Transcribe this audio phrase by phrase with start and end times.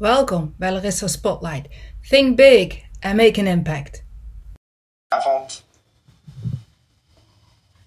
[0.00, 1.68] Welkom bij Larissa Spotlight.
[2.08, 4.04] Think big and make an impact.
[5.08, 5.66] Avond.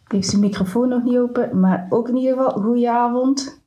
[0.08, 3.62] Heeft zijn microfoon nog niet open, maar ook in ieder geval goedenavond.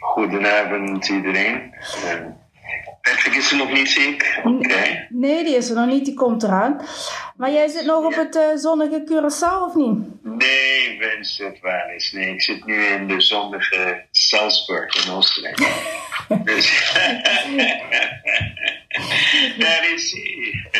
[0.00, 1.74] Goedenavond iedereen.
[3.10, 3.96] Patrick is er nog niet.
[5.08, 6.80] Nee, die is er nog niet, die komt eraan.
[7.36, 10.22] Maar jij zit nog op het uh, zonnige Curaçao of niet?
[10.22, 12.12] Nee, wens het waar is.
[12.12, 15.56] Nee, ik zit nu in de zonnige Salzburg in Oostenrijk.
[16.44, 16.92] dus
[19.58, 20.70] daar is hij.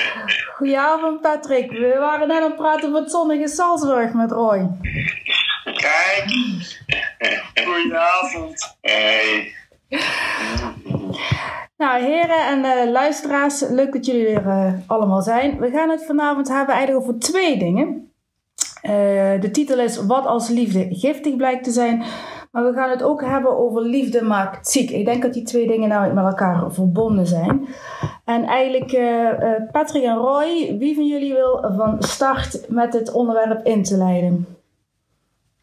[0.55, 4.69] Goedenavond Patrick, we waren net aan het praten over het zonnige Salzburg met Roy.
[5.65, 6.25] Kijk,
[7.65, 8.77] goedenavond.
[8.81, 9.55] Hey.
[11.79, 15.59] Nou, heren en uh, luisteraars, leuk dat jullie er uh, allemaal zijn.
[15.59, 18.13] We gaan het vanavond hebben eigenlijk over twee dingen.
[18.83, 18.93] Uh,
[19.41, 22.05] de titel is Wat als liefde giftig blijkt te zijn.
[22.53, 24.91] Maar we gaan het ook hebben over liefde maakt ziek.
[24.91, 27.69] Ik denk dat die twee dingen namelijk met elkaar verbonden zijn.
[28.25, 28.91] En eigenlijk,
[29.73, 34.47] Patrick en Roy, wie van jullie wil van start met het onderwerp in te leiden?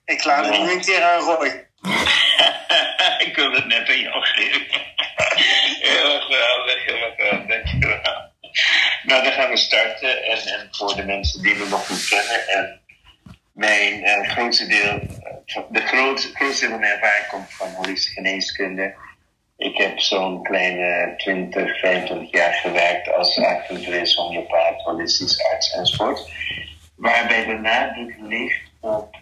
[0.06, 1.48] Ik laat het keer aan Roy.
[3.28, 4.95] ik wil het net aan jou geven.
[5.16, 7.48] Heel erg geweldig, heel erg geweldig.
[7.48, 8.34] Dankjewel.
[9.04, 10.24] Nou, dan gaan we starten.
[10.24, 12.48] En, voor de mensen die me nog niet kennen.
[12.48, 12.82] En
[13.54, 15.00] mijn uh, grootste deel,
[15.70, 18.94] de groot, grootste deel van mijn ervaring komt van holistische geneeskunde.
[19.58, 26.32] Ik heb zo'n kleine 20, 25 jaar gewerkt als acupuncturist, homeopaat, holistisch arts enzovoort.
[26.96, 29.16] Waarbij de nadruk ligt op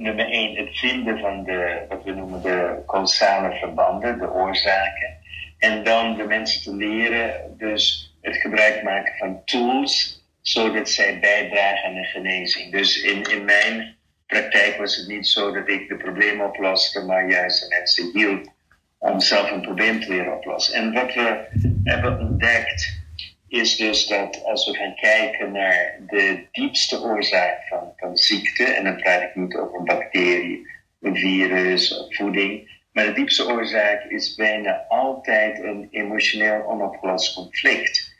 [0.00, 5.18] nummer 1 het vinden van de, wat we noemen de causale verbanden, de oorzaken.
[5.58, 11.88] En dan de mensen te leren, dus het gebruik maken van tools, zodat zij bijdragen
[11.88, 12.72] aan de genezing.
[12.72, 17.30] Dus in, in mijn praktijk was het niet zo dat ik de problemen oploste, maar
[17.30, 18.52] juist de mensen hielp
[18.98, 20.74] om zelf een probleem te leren oplossen.
[20.74, 21.46] En wat we
[21.84, 23.02] hebben ontdekt,
[23.50, 28.84] is dus dat als we gaan kijken naar de diepste oorzaak van, van ziekte, en
[28.84, 30.70] dan praat ik niet over een bacterie,
[31.00, 38.14] een virus voeding, maar de diepste oorzaak is bijna altijd een emotioneel onopgelost conflict.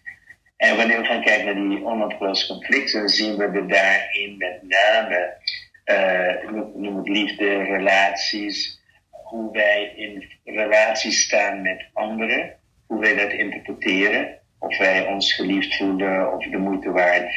[0.57, 4.63] En wanneer we gaan kijken naar die onopgelost conflicten, dan zien we er daarin met
[4.63, 5.37] name,
[5.85, 12.57] uh, noem het liefde, relaties, hoe wij in relaties staan met anderen,
[12.87, 17.37] hoe wij dat interpreteren, of wij ons geliefd voelen of de moeite waard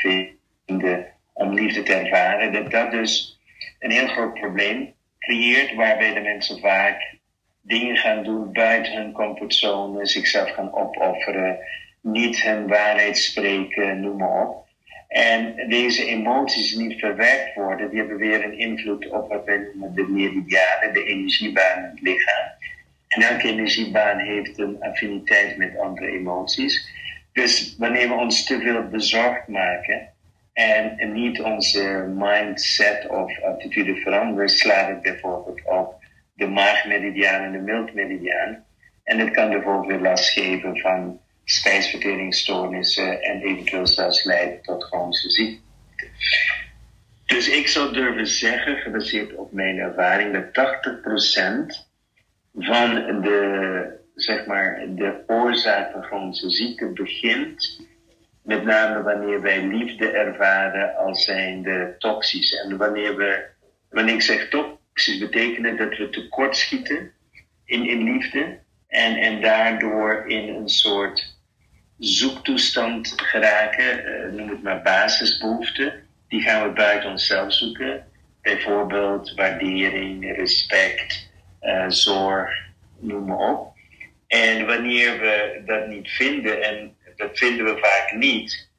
[0.66, 3.40] vinden om liefde te ervaren, dat dat dus
[3.80, 7.16] een heel groot probleem creëert, waarbij de mensen vaak
[7.62, 11.58] dingen gaan doen buiten hun comfortzone, zichzelf gaan opofferen,
[12.02, 14.66] niet hun waarheid spreken, noem maar op.
[15.08, 19.96] En deze emoties niet verwerkt worden, die hebben weer een invloed op wat wij noemen
[19.96, 22.52] de meridianen, de energiebaan in het lichaam.
[23.08, 26.93] En elke energiebaan heeft een affiniteit met andere emoties.
[27.34, 30.12] Dus wanneer we ons te veel bezorgd maken
[30.54, 35.96] en niet onze mindset of attitude veranderen, slaat het bijvoorbeeld op
[36.34, 38.64] de maagmeridiaan en de miltmeridiaan.
[39.04, 45.30] En dit kan bijvoorbeeld weer last geven van spijsverteringsstoornissen en eventueel zelfs leiden tot chronische
[45.30, 45.62] ziekte.
[47.26, 51.92] Dus ik zou durven zeggen, gebaseerd op mijn ervaring, dat 80%
[52.54, 57.82] van de, zeg maar, de oorzaak van chronische ziekte begint
[58.44, 62.54] met name wanneer wij liefde ervaren als zijnde toxisch.
[62.54, 63.46] En wanneer, we,
[63.90, 67.12] wanneer ik zeg toxisch, betekent dat we tekortschieten
[67.66, 71.36] in, in liefde en, en daardoor in een soort
[71.98, 75.94] zoektoestand geraken, uh, noem het maar basisbehoeften,
[76.28, 78.08] die gaan we buiten onszelf zoeken.
[78.42, 81.30] Bijvoorbeeld waardering, respect,
[81.62, 82.50] uh, zorg,
[83.00, 83.73] noem maar op.
[84.34, 88.70] En wanneer we dat niet vinden, en dat vinden we vaak niet,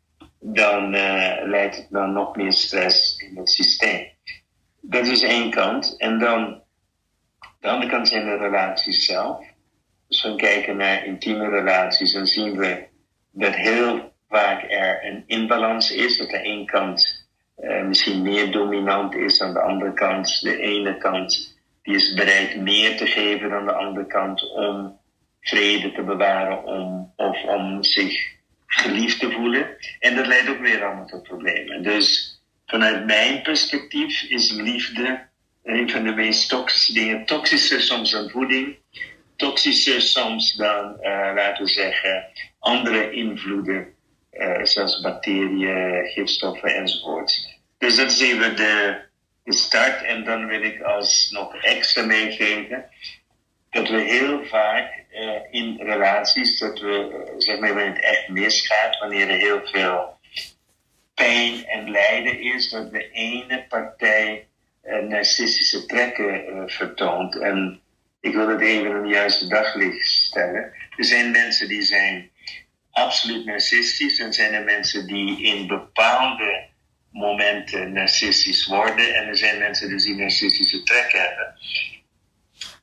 [0.41, 4.09] dan uh, leidt het naar nog meer stress in het systeem.
[4.81, 5.95] Dat is één kant.
[5.99, 6.63] En dan,
[7.61, 9.47] de andere kant zijn de relaties zelf.
[10.09, 12.87] Als we kijken naar intieme relaties, dan zien we
[13.31, 16.19] dat heel vaak er een inbalans is.
[16.19, 17.27] Dat de ene kant
[17.59, 20.41] uh, misschien meer dominant is dan de andere kant.
[20.41, 25.03] De ene kant die is bereid meer te geven dan de andere kant om
[25.45, 28.33] vrede te bewaren om, of om zich
[28.67, 29.77] geliefd te voelen.
[29.99, 31.83] En dat leidt ook weer allemaal tot problemen.
[31.83, 35.29] Dus vanuit mijn perspectief is liefde
[35.63, 37.25] een van de meest toxische dingen.
[37.25, 38.77] Toxischer soms dan voeding,
[39.37, 40.97] toxischer soms dan,
[41.35, 42.25] laten we zeggen,
[42.59, 43.95] andere invloeden,
[44.33, 47.59] uh, zoals bacteriën, gifstoffen enzovoort.
[47.79, 49.01] Dus dat is even de,
[49.45, 50.03] de start.
[50.03, 52.85] En dan wil ik als nog extra meegeven
[53.75, 55.05] dat we heel vaak
[55.51, 60.19] in relaties, dat we, zeg maar, wanneer het echt misgaat, wanneer er heel veel
[61.15, 64.47] pijn en lijden is, dat de ene partij
[65.09, 67.41] narcistische trekken vertoont.
[67.41, 67.81] En
[68.21, 70.73] ik wil het even in de juiste daglicht stellen.
[70.97, 72.31] Er zijn mensen die zijn
[72.91, 76.67] absoluut narcistisch en zijn er mensen die in bepaalde
[77.11, 81.55] momenten narcistisch worden en er zijn mensen dus die narcistische trekken hebben.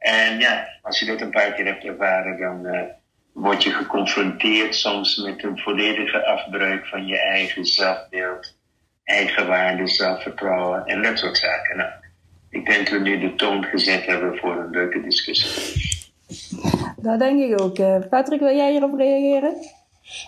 [0.01, 2.81] En ja, als je dat een paar keer hebt ervaren, dan uh,
[3.31, 8.57] word je geconfronteerd soms met een volledige afbreuk van je eigen zelfbeeld,
[9.03, 11.77] eigenwaarde, zelfvertrouwen en dat soort zaken.
[11.77, 11.91] Nou,
[12.49, 15.89] ik denk dat we nu de toon gezet hebben voor een leuke discussie.
[16.97, 17.79] Dat denk ik ook.
[17.79, 19.53] Uh, Patrick, wil jij hierop reageren?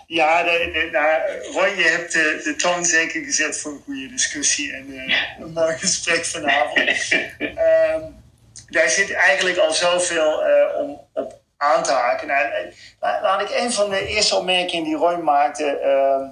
[0.06, 1.20] Ja, de, de, nou,
[1.52, 5.52] Roy, je hebt de, de toon zeker gezet voor een goede discussie en uh, een
[5.52, 7.12] mooi gesprek vanavond.
[7.40, 8.14] um,
[8.68, 12.26] daar zit eigenlijk al zoveel uh, om op aan te haken.
[12.26, 16.28] Nou, laat ik een van de eerste opmerkingen die Roy maakte, uh,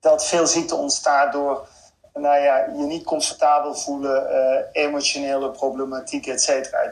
[0.00, 1.68] dat veel ziekte ontstaat door
[2.12, 6.90] nou ja, je niet comfortabel voelen, uh, emotionele problematiek, et cetera.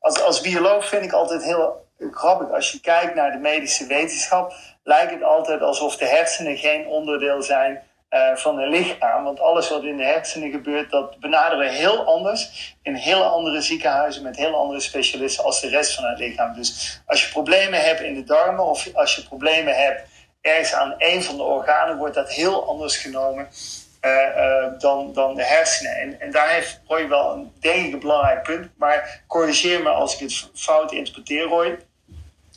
[0.00, 2.50] Als bioloog vind ik altijd heel grappig.
[2.50, 4.52] Als je kijkt naar de medische wetenschap,
[4.82, 7.82] lijkt het altijd alsof de hersenen geen onderdeel zijn
[8.14, 9.24] uh, van een lichaam.
[9.24, 12.74] Want alles wat in de hersenen gebeurt, dat benaderen we heel anders.
[12.82, 16.54] In hele andere ziekenhuizen met heel andere specialisten als de rest van het lichaam.
[16.54, 20.08] Dus als je problemen hebt in de darmen of als je problemen hebt
[20.40, 23.48] ergens aan een van de organen, wordt dat heel anders genomen.
[24.04, 25.96] Uh, uh, dan, dan de hersenen.
[25.96, 28.70] En, en daar heeft Roy wel een, denk ik, een belangrijk punt.
[28.76, 31.78] Maar corrigeer me als ik het fout interpreteer, Roy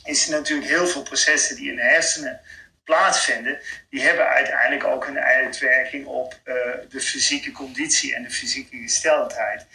[0.03, 2.41] is er natuurlijk heel veel processen die in de hersenen
[2.85, 3.59] plaatsvinden,
[3.89, 6.55] die hebben uiteindelijk ook een uitwerking op uh,
[6.89, 9.65] de fysieke conditie en de fysieke gesteldheid.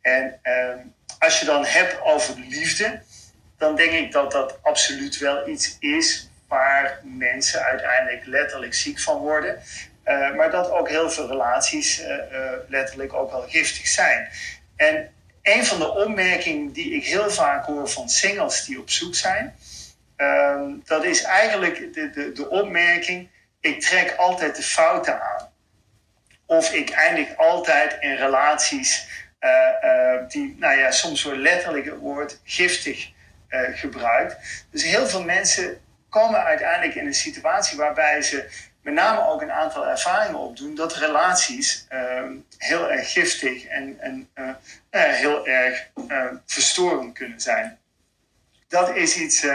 [0.00, 0.74] En uh,
[1.18, 3.02] als je dan hebt over liefde,
[3.58, 9.18] dan denk ik dat dat absoluut wel iets is waar mensen uiteindelijk letterlijk ziek van
[9.18, 9.62] worden.
[10.04, 12.02] Uh, maar dat ook heel veel relaties
[12.68, 14.28] letterlijk ook wel giftig zijn.
[14.76, 15.12] En
[15.42, 19.54] een van de opmerkingen die ik heel vaak hoor van singles die op zoek zijn,
[20.22, 23.28] Um, dat is eigenlijk de, de, de opmerking:
[23.60, 25.50] ik trek altijd de fouten aan.
[26.46, 29.08] Of ik eindig altijd in relaties
[29.40, 29.50] uh,
[29.84, 33.10] uh, die, nou ja, soms wordt letterlijk het woord giftig
[33.48, 34.64] uh, gebruikt.
[34.70, 38.48] Dus heel veel mensen komen uiteindelijk in een situatie waarbij ze
[38.82, 44.28] met name ook een aantal ervaringen opdoen dat relaties ehm, heel erg giftig en, en
[44.90, 45.90] heel erg
[46.46, 47.78] verstorend kunnen zijn.
[48.68, 49.46] Dat is iets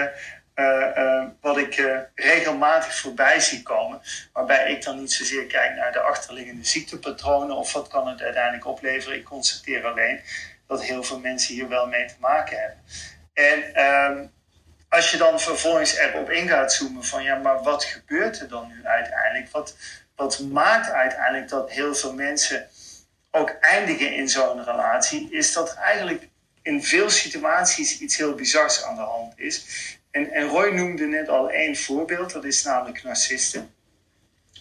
[1.42, 4.01] wat ik uh, regelmatig voorbij zie komen.
[4.33, 8.65] Waarbij ik dan niet zozeer kijk naar de achterliggende ziektepatronen of wat kan het uiteindelijk
[8.65, 9.18] opleveren.
[9.18, 10.19] Ik constateer alleen
[10.68, 12.83] dat heel veel mensen hier wel mee te maken hebben.
[13.33, 14.25] En ehm,
[14.89, 18.68] als je dan vervolgens erop in gaat zoomen van ja, maar wat gebeurt er dan
[18.68, 19.51] nu uiteindelijk?
[19.51, 19.75] Wat,
[20.15, 22.69] wat maakt uiteindelijk dat heel veel mensen
[23.31, 25.31] ook eindigen in zo'n relatie?
[25.31, 26.27] Is dat eigenlijk
[26.68, 29.65] in veel situaties iets heel bizars aan de hand is.
[30.25, 33.74] En, Roy noemde net al één voorbeeld, dat is namelijk narcisten.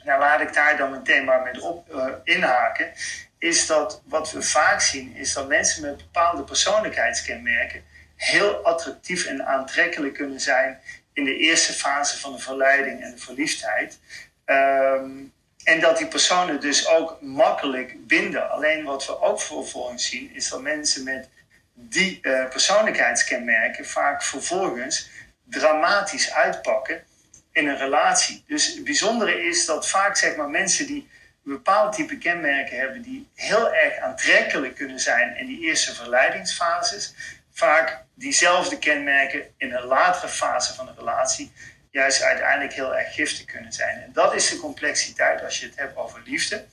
[0.04, 2.92] Nou, laat ik daar dan meteen maar met op uh, inhaken.
[3.38, 7.84] Is dat wat we vaak zien, is dat mensen met bepaalde persoonlijkheidskenmerken
[8.16, 10.80] heel attractief en aantrekkelijk kunnen zijn
[11.12, 13.98] in de eerste fase van de verleiding en de verliefdheid.
[14.46, 15.32] Um,
[15.64, 18.50] en dat die personen dus ook makkelijk binden.
[18.50, 21.28] Alleen wat we ook vervolgens zien, is dat mensen met
[21.72, 25.10] die uh, persoonlijkheidskenmerken vaak vervolgens
[25.50, 27.04] dramatisch uitpakken
[27.52, 28.44] in een relatie.
[28.46, 31.08] Dus het bijzondere is dat vaak zeg maar, mensen die
[31.44, 37.14] een bepaald type kenmerken hebben, die heel erg aantrekkelijk kunnen zijn in die eerste verleidingsfases,
[37.52, 41.52] vaak diezelfde kenmerken in een latere fase van de relatie
[41.90, 44.02] juist uiteindelijk heel erg giftig kunnen zijn.
[44.02, 46.64] En dat is de complexiteit als je het hebt over liefde.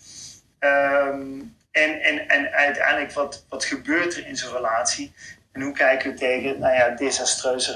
[0.59, 5.13] Um, en, en, en uiteindelijk wat, wat gebeurt er in zo'n relatie
[5.51, 7.73] en hoe kijken we tegen nou ja, desastreuze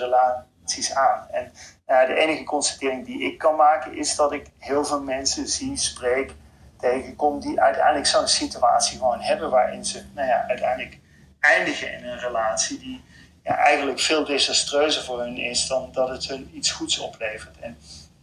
[0.93, 1.27] aan.
[1.31, 1.51] En
[1.87, 5.77] uh, de enige constatering die ik kan maken is dat ik heel veel mensen zie,
[5.77, 6.33] spreek,
[6.79, 10.99] tegenkom die uiteindelijk zo'n situatie gewoon hebben waarin ze nou ja, uiteindelijk
[11.39, 13.03] eindigen in een relatie die
[13.43, 17.59] ja, eigenlijk veel desastreuzer voor hun is dan dat het hun iets goeds oplevert.
[17.59, 17.77] En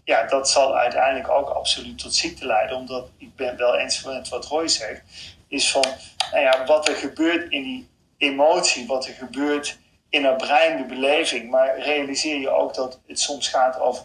[0.05, 4.29] ja, dat zal uiteindelijk ook absoluut tot ziekte leiden, omdat ik ben wel eens met
[4.29, 5.03] wat Roy zegt,
[5.49, 5.85] is van
[6.31, 9.79] nou ja, wat er gebeurt in die emotie, wat er gebeurt
[10.15, 11.51] in haar brein de beleving.
[11.51, 14.05] Maar realiseer je ook dat het soms gaat over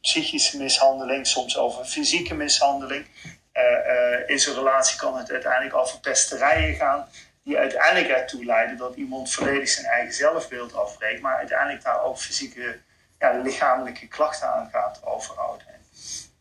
[0.00, 3.06] psychische mishandeling, soms over fysieke mishandeling.
[3.52, 7.08] Uh, uh, in zo'n relatie kan het uiteindelijk over pesterijen gaan,
[7.44, 12.18] die uiteindelijk ertoe leiden dat iemand volledig zijn eigen zelfbeeld afbreekt, maar uiteindelijk daar ook
[12.18, 12.80] fysieke,
[13.18, 15.66] ja, lichamelijke klachten aan gaat overhouden.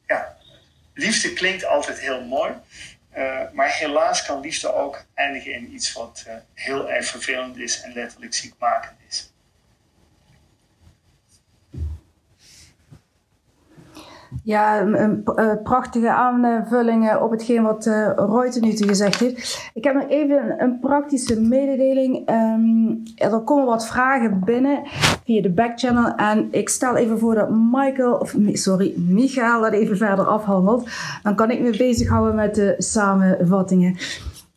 [0.08, 0.38] Ja,
[0.94, 2.54] liefde klinkt altijd heel mooi,
[3.18, 7.82] uh, maar helaas kan liefde ook eindigen in iets wat uh, heel erg vervelend is
[7.82, 9.32] en letterlijk ziekmakend is.
[14.48, 19.70] Ja, een, eh, prachtige aanvulling op hetgeen wat uh, Roy nu toe gezegd heeft.
[19.74, 22.30] Ik heb nog even een, praktische mededeling.
[22.30, 24.82] Um, er komen wat vragen binnen
[25.24, 26.16] via de backchannel.
[26.16, 30.89] En ik stel even voor dat Michael, of sorry, Michael dat even verder afhandelt.
[31.24, 33.98] Dan kan ik me bezighouden met de samenvattingen.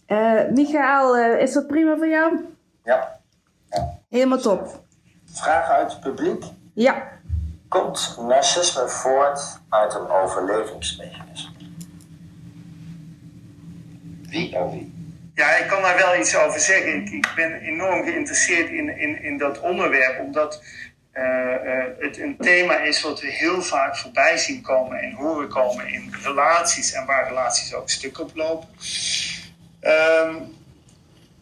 [0.09, 2.41] Uh, Michael, is dat prima voor jou?
[2.85, 3.21] Ja.
[3.71, 3.89] ja.
[4.09, 4.83] Helemaal top.
[5.25, 6.45] Vragen uit het publiek?
[6.75, 7.19] Ja.
[7.71, 11.51] Komt narcisme voort uit een overlevingsmechanisme?
[14.23, 14.93] Wie of wie?
[15.35, 17.13] Ja, ik kan daar wel iets over zeggen.
[17.13, 20.63] Ik, ben enorm geïnteresseerd in, in, in dat onderwerp, omdat
[21.15, 25.49] uh, uh, het een thema is wat we heel vaak voorbij zien komen en horen
[25.49, 28.69] komen in relaties en waar relaties ook stuk op lopen.
[29.81, 30.57] Um,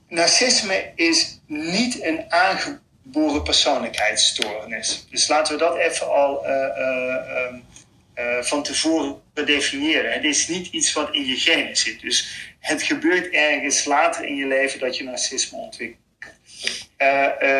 [0.09, 4.87] narcisme is niet een aangeboren boerenpersoonlijkheidsstoornis.
[4.87, 5.07] persoonlijkheidsstoornis.
[5.11, 7.55] Dus laten we dat even al uh, uh,
[8.19, 10.13] uh, van tevoren definiëren.
[10.13, 12.01] Het is niet iets wat in je genen zit.
[12.01, 16.07] Dus het gebeurt ergens later in je leven dat je narcisme ontwikkelt.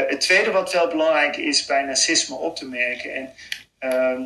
[0.09, 3.33] het tweede wat wel belangrijk is bij narcisme op te merken, en,
[3.79, 4.23] ehm,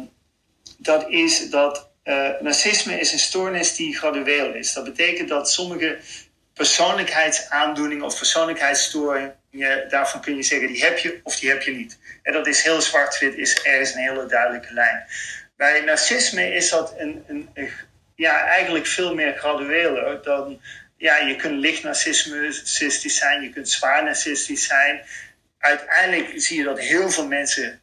[0.79, 1.91] dat is dat
[2.41, 4.73] narcisme is een stoornis die gradueel is.
[4.73, 5.99] Dat betekent dat sommige
[6.54, 11.99] persoonlijkheidsaandoeningen of persoonlijkheidsstoringen daarvan kun je zeggen die heb je of die heb je niet.
[12.23, 15.04] En dat is heel zwart-wit, is ergens een hele duidelijke lijn.
[15.56, 17.71] Bij narcisme is dat een, een,
[18.14, 20.61] ja, eigenlijk veel meer gradueler dan.
[20.97, 25.02] Ja, je kunt licht narcistisch zijn, je kunt zwaar narcistisch zijn.
[25.59, 27.80] Uiteindelijk zie je dat heel veel mensen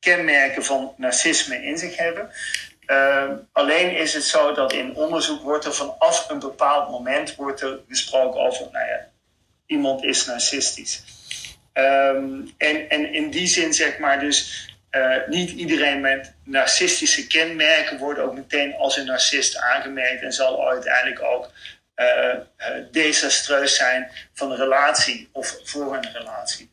[0.00, 2.30] kenmerken van narcisme in zich hebben.
[2.90, 7.60] Uh, alleen is het zo dat in onderzoek wordt er vanaf een bepaald moment wordt
[7.60, 9.08] er gesproken over, nou ja,
[9.66, 11.02] iemand is narcistisch.
[11.72, 17.98] Um, en, en in die zin zeg maar dus uh, niet iedereen met narcistische kenmerken
[17.98, 21.50] wordt ook meteen als een narcist aangemerkt en zal uiteindelijk ook
[21.96, 22.34] uh,
[22.90, 26.70] desastreus zijn van een relatie of voor een relatie.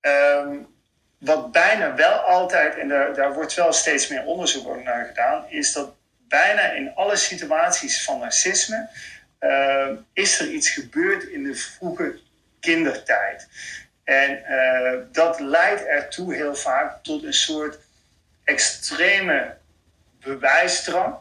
[0.00, 0.77] Um,
[1.18, 5.72] wat bijna wel altijd, en daar, daar wordt wel steeds meer onderzoek naar gedaan, is
[5.72, 5.94] dat
[6.28, 8.88] bijna in alle situaties van narcisme
[9.40, 12.18] uh, is er iets gebeurd in de vroege
[12.60, 13.48] kindertijd.
[14.04, 17.78] En uh, dat leidt ertoe heel vaak tot een soort
[18.44, 19.56] extreme
[20.20, 21.16] bewijsdrang,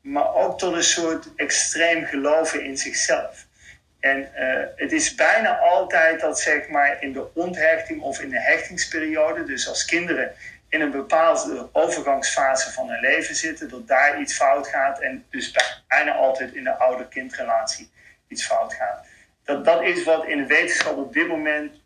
[0.00, 3.45] maar ook tot een soort extreem geloven in zichzelf.
[4.06, 8.40] En uh, het is bijna altijd dat zeg maar in de onthechting of in de
[8.40, 10.32] hechtingsperiode, dus als kinderen
[10.68, 15.56] in een bepaalde overgangsfase van hun leven zitten, dat daar iets fout gaat en dus
[15.88, 17.90] bijna altijd in de ouder-kindrelatie
[18.28, 19.06] iets fout gaat
[19.46, 21.80] dat, dat is wat in de wetenschap op dit moment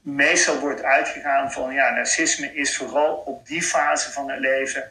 [0.00, 4.90] meestal wordt uitgegaan van ja, narcisme is vooral op die fase van het leven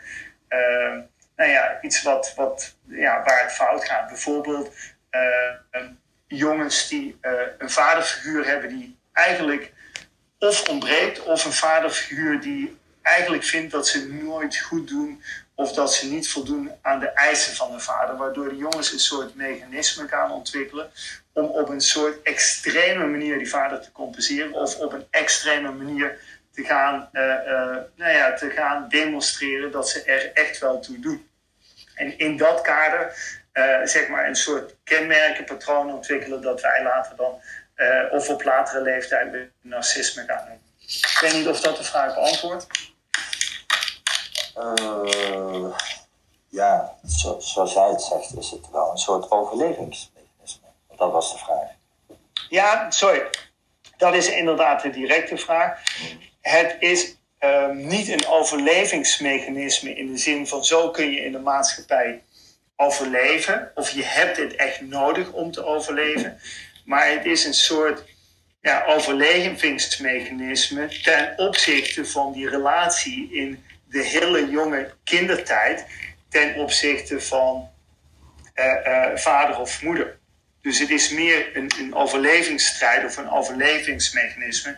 [0.50, 1.00] uh,
[1.36, 4.08] nou ja, iets wat, wat, ja, waar het fout gaat.
[4.08, 4.76] Bijvoorbeeld
[5.12, 5.82] uh,
[6.36, 9.72] jongens die uh, een vaderfiguur hebben die eigenlijk
[10.40, 15.24] of ontbreekt, of een vaderfiguur die eigenlijk vindt dat ze nooit goed doen
[15.56, 19.00] of dat ze niet voldoen aan de eisen van de vader, waardoor de jongens een
[19.00, 20.92] soort mechanisme gaan ontwikkelen
[21.34, 26.20] om op een soort extreme manier die vader te compenseren of op een extreme manier
[26.52, 27.22] te gaan, uh,
[27.96, 31.28] nou ja, te gaan demonstreren dat ze er echt wel toe doen.
[31.96, 33.16] En in dat kader
[33.84, 37.42] zeg maar een soort kenmerken, patronen ontwikkelen dat wij later dan
[38.12, 40.62] of op latere leeftijd narcisme gaan doen.
[40.86, 42.68] Ik weet niet of dat de vraag beantwoordt.
[46.50, 50.12] ja, zo, zoals jij het zegt, is het wel een soort overlevings
[51.04, 51.68] dat was de vraag.
[52.50, 53.22] Ja, sorry.
[53.98, 55.82] Dat is inderdaad de directe vraag.
[56.42, 61.40] Het is uh, niet een overlevingsmechanisme in de zin van zo kun je in de
[61.40, 62.24] maatschappij
[62.84, 63.72] overleven.
[63.76, 66.40] Of je hebt het echt nodig om te overleven.
[66.86, 68.04] Maar het is een soort
[68.62, 75.86] ja, overlevingsmechanisme ten opzichte van die relatie in de hele jonge kindertijd.
[76.30, 77.70] Ten opzichte van
[78.56, 80.18] uh, uh, vader of moeder.
[80.62, 84.78] Dus het is meer een, een overlevingsstrijd of een overlevingsmechanisme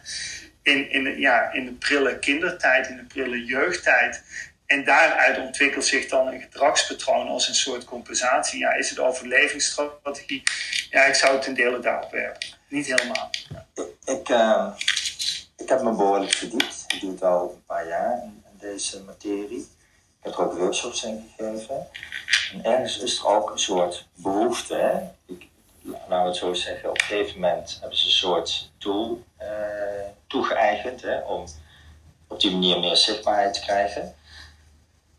[0.65, 4.23] in, in, ja, in de prille kindertijd, in de prille jeugdtijd.
[4.65, 8.59] En daaruit ontwikkelt zich dan een gedragspatroon als een soort compensatie.
[8.59, 10.43] Ja, is het overlevingsstrategie?
[10.89, 12.47] Ja, ik zou het ten dele daarop werpen.
[12.67, 13.29] niet helemaal.
[14.05, 14.67] Ik, uh,
[15.57, 16.83] ik heb me behoorlijk verdiept.
[16.87, 19.59] Ik doe het al een paar jaar in, deze materie.
[19.59, 21.87] Ik heb er ook workshops in gegeven.
[22.53, 24.75] En ergens is er ook een soort behoefte.
[24.75, 25.33] Hè?
[25.33, 25.47] Ik,
[25.83, 29.47] laten we het zo zeggen, op een gegeven moment hebben ze een soort doel uh,
[30.27, 31.45] toegeëigend hè, om
[32.27, 34.15] op die manier meer zichtbaarheid te krijgen.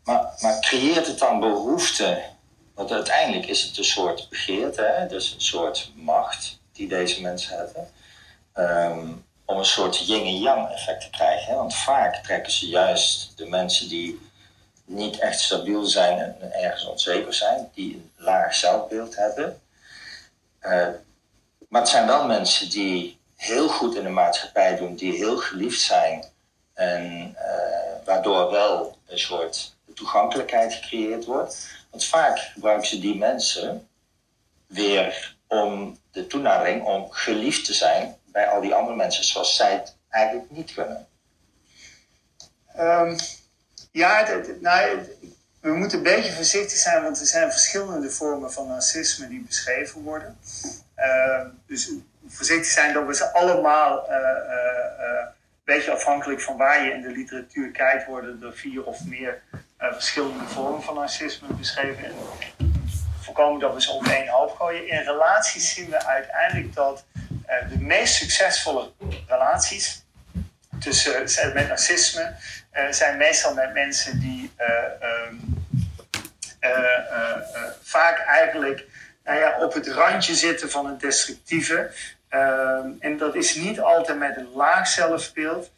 [0.07, 2.23] Maar, maar creëert het dan behoefte?
[2.73, 5.07] Want uiteindelijk is het een soort begeerte, hè?
[5.07, 7.89] dus een soort macht die deze mensen hebben.
[8.53, 9.07] Ehm,
[9.45, 11.51] om een soort yin en yang effect te krijgen.
[11.51, 11.55] Hè?
[11.55, 14.19] Want vaak trekken ze juist de mensen die
[14.85, 19.61] niet echt stabiel zijn en ergens onzeker zijn, die een laag zelfbeeld hebben.
[20.61, 20.87] Uh,
[21.69, 25.81] maar het zijn wel mensen die heel goed in de maatschappij doen, die heel geliefd
[25.81, 26.25] zijn
[26.73, 31.69] en uh, waardoor wel een soort toegankelijkheid gecreëerd wordt.
[31.89, 33.87] Want vaak gebruiken ze die mensen
[34.67, 39.71] weer om de toenadering, om geliefd te zijn bij al die andere mensen zoals zij
[39.71, 41.07] het eigenlijk niet kunnen.
[42.79, 43.15] Um,
[43.91, 44.27] ja,
[44.61, 44.99] nou,
[45.59, 50.01] we moeten een beetje voorzichtig zijn, want er zijn verschillende vormen van narcisme die beschreven
[50.01, 50.37] worden.
[50.97, 51.91] Uh, dus
[52.27, 55.36] voorzichtig zijn dat we ze allemaal, uh, uh, een
[55.73, 59.41] beetje afhankelijk van waar je in de literatuur kijkt, worden er vier of meer
[59.77, 62.05] verschillende vormen van narcisme beschreven.
[62.05, 62.13] En
[63.21, 64.87] voorkomen dat we ze op één hoop gooien.
[64.87, 67.05] In relaties zien we uiteindelijk dat
[67.69, 68.91] de meest succesvolle
[69.27, 70.05] relaties
[70.79, 72.35] tussen, met narcisme
[72.89, 75.35] zijn meestal met mensen die ehm,
[77.81, 78.85] vaak eigenlijk
[79.23, 81.91] nou ja, op het randje zitten van het destructieve.
[82.29, 85.71] Ehm, en dat is niet altijd met een laag zelfbeeld,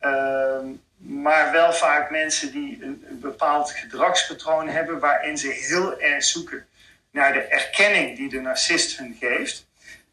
[0.00, 0.58] uh,
[0.96, 6.66] maar wel vaak mensen die een, bepaald gedragspatroon hebben waarin ze heel erg zoeken
[7.10, 9.66] naar de erkenning die de narcist hun geeft.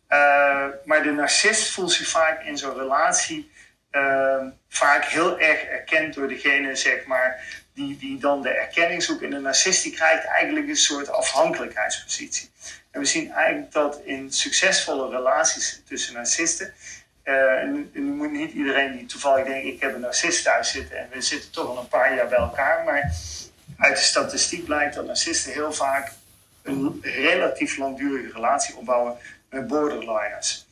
[0.10, 3.52] Uh, maar de narcist voelt zich vaak in zo'n relatie
[4.70, 7.44] vaak heel erg erkend door degene zeg maar,
[7.74, 9.24] die, die dan de erkenning zoekt.
[9.24, 12.50] En de narcist die krijgt eigenlijk een soort afhankelijkheidspositie.
[12.92, 16.74] En we zien eigenlijk dat in succesvolle relaties tussen narcisten.
[17.24, 20.98] Uh, en nu moet niet iedereen die toevallig denkt: ik heb een narcist thuis zitten
[20.98, 22.84] en we zitten toch al een paar jaar bij elkaar.
[22.84, 23.14] Maar
[23.78, 26.12] uit de statistiek blijkt dat narcisten heel vaak
[26.62, 29.18] een relatief langdurige relatie opbouwen
[29.50, 30.68] met borderliners.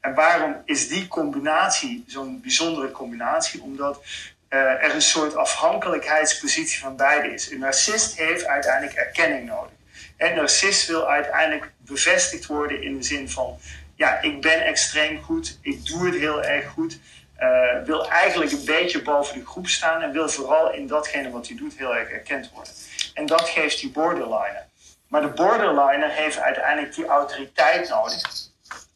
[0.00, 3.62] En waarom is die combinatie zo'n bijzondere combinatie?
[3.62, 4.02] Omdat
[4.50, 7.50] uh, er een soort afhankelijkheidspositie van beide is.
[7.50, 9.72] Een narcist heeft uiteindelijk erkenning nodig.
[10.20, 13.58] En narcist wil uiteindelijk bevestigd worden in de zin van:
[13.94, 16.98] ja, ik ben extreem goed, ik doe het heel erg goed.
[17.38, 21.46] Uh, wil eigenlijk een beetje boven de groep staan en wil vooral in datgene wat
[21.46, 22.72] hij doet heel erg erkend worden.
[23.14, 24.66] En dat geeft die borderliner.
[25.08, 28.48] Maar de borderliner heeft uiteindelijk die autoriteit nodig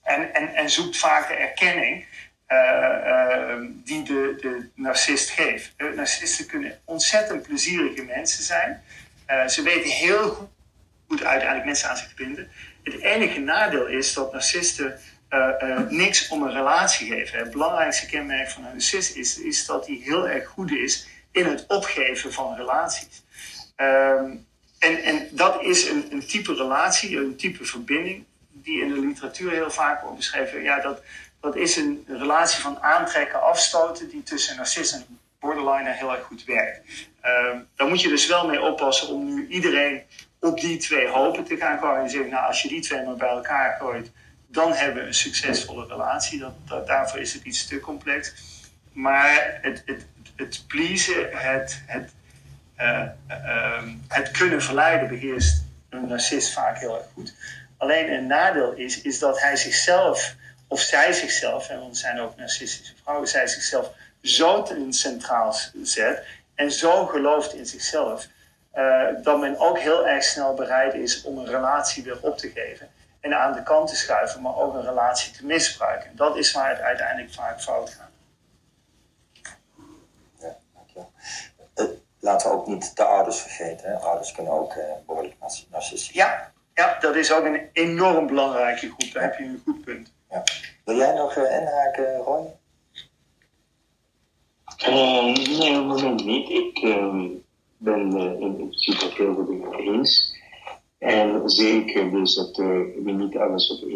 [0.02, 2.06] en, en, en zoekt vaak de erkenning
[2.48, 2.58] uh,
[3.06, 5.74] uh, die de, de narcist geeft.
[5.94, 8.82] narcisten kunnen ontzettend plezierige mensen zijn.
[9.48, 10.52] ze weten heel goed
[11.22, 12.50] uiteindelijk mensen aan zich te binden.
[12.82, 15.00] Het enige nadeel is dat narcisten
[15.30, 17.38] uh, uh, niks om een relatie geven.
[17.38, 21.46] Het belangrijkste kenmerk van een narcist is, is dat hij heel erg goed is in
[21.46, 23.22] het opgeven van relaties.
[23.76, 24.46] Um,
[24.78, 29.50] en, en dat is een, een type relatie, een type verbinding, die in de literatuur
[29.50, 30.62] heel vaak wordt beschreven.
[30.62, 31.02] Ja, dat,
[31.40, 36.12] dat is een relatie van aantrekken, afstoten, die tussen een narcist en een borderliner heel
[36.12, 36.80] erg goed werkt.
[37.24, 40.02] Um, daar moet je dus wel mee oppassen om nu iedereen
[40.44, 42.02] op die twee hopen te gaan gooien.
[42.02, 44.10] En zeggen, nou, als je die twee maar bij elkaar gooit,
[44.46, 46.38] dan hebben we een succesvolle relatie.
[46.38, 48.32] Dat, dat, daarvoor is het iets te complex.
[48.92, 52.12] Maar het, het, het pleasen, het, het,
[52.78, 57.34] uh, uh, het kunnen verleiden beheerst een narcist vaak heel erg goed.
[57.76, 60.34] Alleen een nadeel is, is dat hij zichzelf,
[60.68, 63.90] of zij zichzelf, en er zijn ook narcistische vrouwen, zij zichzelf
[64.22, 66.22] zo centraal zet
[66.54, 68.26] en zo gelooft in zichzelf,
[69.22, 72.88] dat men ook heel erg snel bereid is om een relatie weer op te geven
[73.24, 76.16] en aan de kant te schuiven, maar ook een relatie te misbruiken.
[76.16, 78.10] Dat is waar het uiteindelijk vaak fout gaat.
[80.38, 81.12] Ja, dankjewel.
[81.76, 81.86] Uh,
[82.18, 83.90] laten we ook niet de ouders vergeten.
[83.90, 83.96] Hè?
[83.96, 85.34] Ouders kunnen ook uh, behoorlijk
[85.70, 89.12] narcistisch Ja, ja, dat is ook een enorm belangrijke groep.
[89.12, 90.12] Daar heb je een goed punt.
[90.30, 90.42] Ja.
[90.84, 92.46] Wil jij nog inhaken, Roy?
[94.86, 96.48] nee, op het moment niet.
[96.48, 97.26] Ik, ehm,
[97.84, 100.34] ben uh, in principe heel goed eens.
[100.98, 102.66] En zeker dus dat uh,
[103.04, 103.90] we niet alles op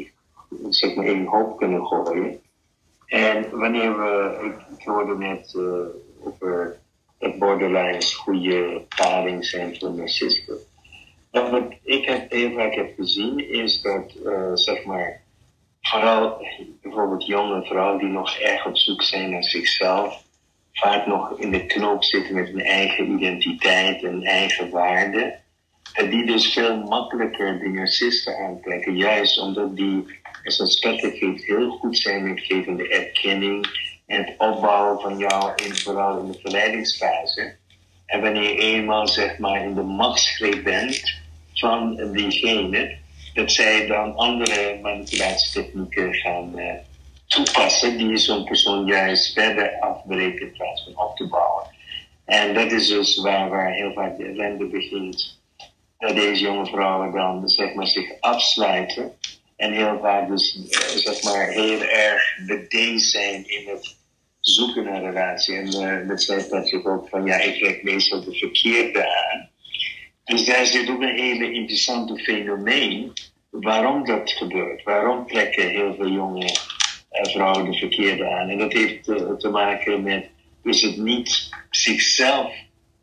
[0.69, 2.41] zeg maar één hoop kunnen gooien.
[3.07, 4.39] En wanneer we,
[4.79, 6.79] ik, hoorde net uh, over
[7.19, 10.57] dat borderlines goede paring zijn voor narcisten.
[11.31, 14.15] wat ik heb, heel vaak heb gezien is dat,
[14.55, 15.23] zeg maar,
[15.81, 16.47] vooral
[16.83, 20.23] bijvoorbeeld jonge vrouwen die nog erg op zoek zijn naar zichzelf,
[20.73, 25.39] vaak nog in de knoop zitten met een eigen identiteit en eigen waarde.
[25.93, 30.05] En die dus veel makkelijker de narcisten aantrekken, juist omdat die,
[30.45, 33.67] als geeft, heel goed zijn in het geven de erkenning
[34.07, 37.57] en het opbouwen van jou, in, vooral in de verleidingsfase.
[38.07, 41.15] En wanneer je eenmaal zeg maar in de machtsgreep bent
[41.55, 42.97] van diegene,
[43.35, 46.73] dat zij dan andere manipulatietechnieken gaan uh,
[47.29, 51.67] toepassen die zo'n persoon juist verder afbreken in plaats van op te bouwen.
[52.25, 55.41] En dat is dus waar, heel vaak de ellende begint.
[55.99, 59.13] Dat deze jonge vrouwen dan zeg maar, zich afsluiten
[59.57, 63.97] en heel vaak dus uh, zeg maar, heel erg bedeesd zijn in het
[64.41, 65.57] zoeken naar relatie.
[65.57, 69.51] En uh, dat zei Patrick ook van ja, ik trek meestal de verkeerde aan.
[70.25, 73.13] Dus daar zit ook een hele interessante fenomeen
[73.51, 74.83] waarom dat gebeurt.
[74.83, 76.51] Waarom trekken heel veel jonge
[77.23, 78.49] eh, vrouwen de verkeerde aan?
[78.49, 80.29] En dat heeft uh, te maken met
[80.63, 82.53] dus het niet zichzelf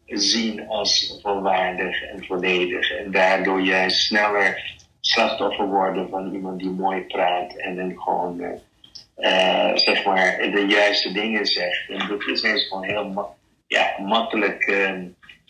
[0.05, 2.91] zien als volwaardig en volledig.
[2.91, 9.71] En daardoor juist sneller slachtoffer worden van iemand die mooi praat en dan gewoon uh,
[9.75, 11.89] zeg maar de juiste dingen zegt.
[11.89, 13.35] En dat is gewoon heel
[13.67, 14.91] ja, makkelijk uh,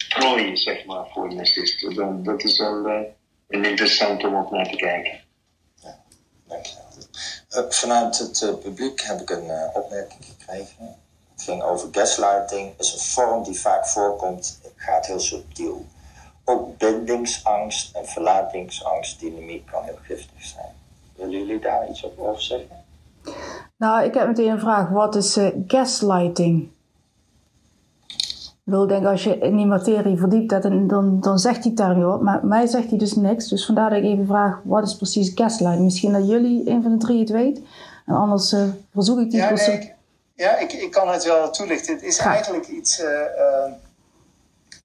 [0.09, 1.95] prooi, zeg maar, voor narcisten.
[1.95, 2.85] Dan, dat is wel
[3.47, 5.24] een interessant om op naar te kijken.
[7.55, 10.95] Uh, vanuit het publiek heb ik een opmerking gekregen.
[11.31, 12.79] Het ging over gaslighting.
[12.79, 14.59] is een vorm die vaak voorkomt.
[14.63, 15.85] Het gaat heel subtiel.
[16.43, 20.73] Ook bindingsangst en verlatingsangst dynamiek kan heel giftig zijn.
[21.15, 22.83] Willen jullie daar iets over zeggen?
[23.77, 24.89] Nou, ik heb meteen een vraag.
[24.89, 26.74] Wat is gaslighting?
[28.65, 31.99] Ik wil denk als je in die materie verdiept hebt, dan, dan, zegt die term
[31.99, 33.47] je Maar mij zegt hij dus niks.
[33.47, 35.83] Dus vandaar dat ik even vraag, wat is precies gaslighting?
[35.83, 37.61] Misschien dat jullie, een van de drie, het weet.
[38.05, 39.73] En anders uh, verzoek ik die ja, persoon...
[39.73, 39.95] Nee, ik,
[40.33, 41.93] ja, ik, ik kan het wel toelichten.
[41.93, 42.99] Het is eigenlijk iets...
[42.99, 43.07] Uh,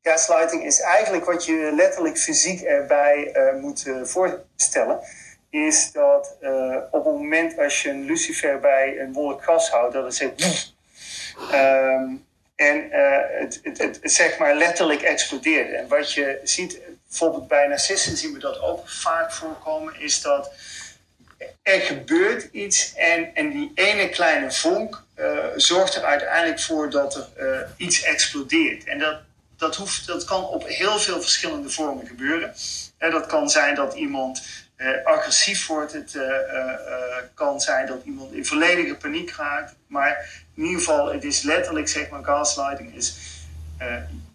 [0.03, 4.99] gaslighting is eigenlijk wat je letterlijk fysiek erbij moet voorstellen
[5.51, 6.37] is dat
[6.90, 10.75] op het moment als je een lucifer bij een wolk gas houdt, dat het zegt.
[11.55, 12.25] Um,
[12.61, 15.73] en uh, het, het, het, zeg maar letterlijk explodeert.
[15.73, 20.53] En wat je ziet, bijvoorbeeld bij narcissen zien we dat ook vaak voorkomen, is dat
[21.62, 27.31] er gebeurt iets en, en die ene kleine vonk uh, zorgt er uiteindelijk voor dat
[27.37, 28.85] er iets explodeert.
[28.85, 29.20] En dat,
[29.57, 32.55] dat, hoeft, dat kan op heel veel verschillende vormen gebeuren.
[32.99, 34.42] dat kan zijn dat iemand
[34.81, 35.93] uh, agressief wordt.
[35.93, 39.75] Het uh, uh, kan zijn dat iemand in volledige paniek raakt.
[39.87, 43.16] Maar in ieder geval, het is letterlijk, zeg maar, gaslighting is...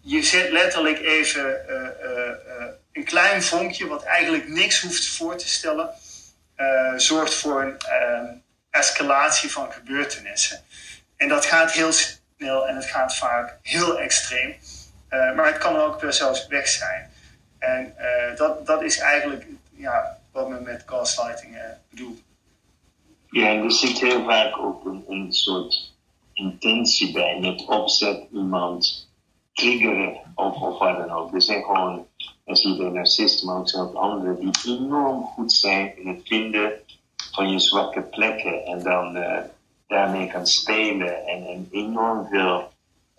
[0.00, 1.56] je zet letterlijk even
[2.92, 5.90] een klein vonkje, wat eigenlijk niks hoeft voor te stellen...
[6.96, 10.60] zorgt voor een escalatie van gebeurtenissen.
[11.16, 14.54] En dat gaat heel snel en het gaat vaak heel extreem.
[15.08, 17.10] maar het kan ook zelfs weg zijn.
[17.58, 17.94] En
[18.36, 19.44] dat, dat is eigenlijk
[19.76, 22.20] ja, wat men met gaslighting uh, bedoelt.
[23.30, 25.92] Ja, er zit heel vaak ook een, een soort
[26.32, 29.08] intentie bij, met opzet iemand
[29.52, 31.34] triggeren of, of wat dan ook.
[31.34, 32.06] Er zijn gewoon,
[32.44, 36.72] als je de narcisten, maar ook anderen, die enorm goed zijn in het vinden
[37.32, 39.38] van je zwakke plekken en dan uh,
[39.86, 42.72] daarmee kan spelen en, en enorm veel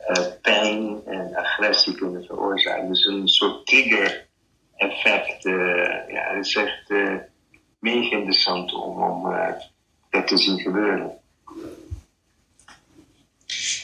[0.10, 2.88] uh, pijn en agressie kunnen veroorzaken.
[2.88, 4.27] Dus een soort trigger
[4.78, 7.16] effect, uh, ja, het is echt uh,
[7.80, 9.50] mega interessant om, om uh,
[10.10, 11.20] dat te zien gebeuren.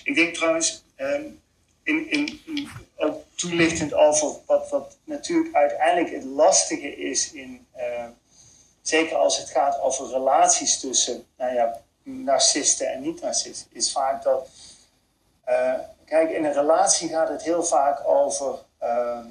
[0.03, 1.41] Ik denk trouwens, um,
[1.83, 2.39] in, in,
[2.95, 7.67] ook toelichtend over wat, wat natuurlijk uiteindelijk het lastige is in,
[8.81, 14.49] zeker als het gaat over relaties tussen, nou ja, narcisten en niet-narcisten, is vaak dat,
[16.05, 19.25] kijk, in een relatie gaat het heel vaak over ehm,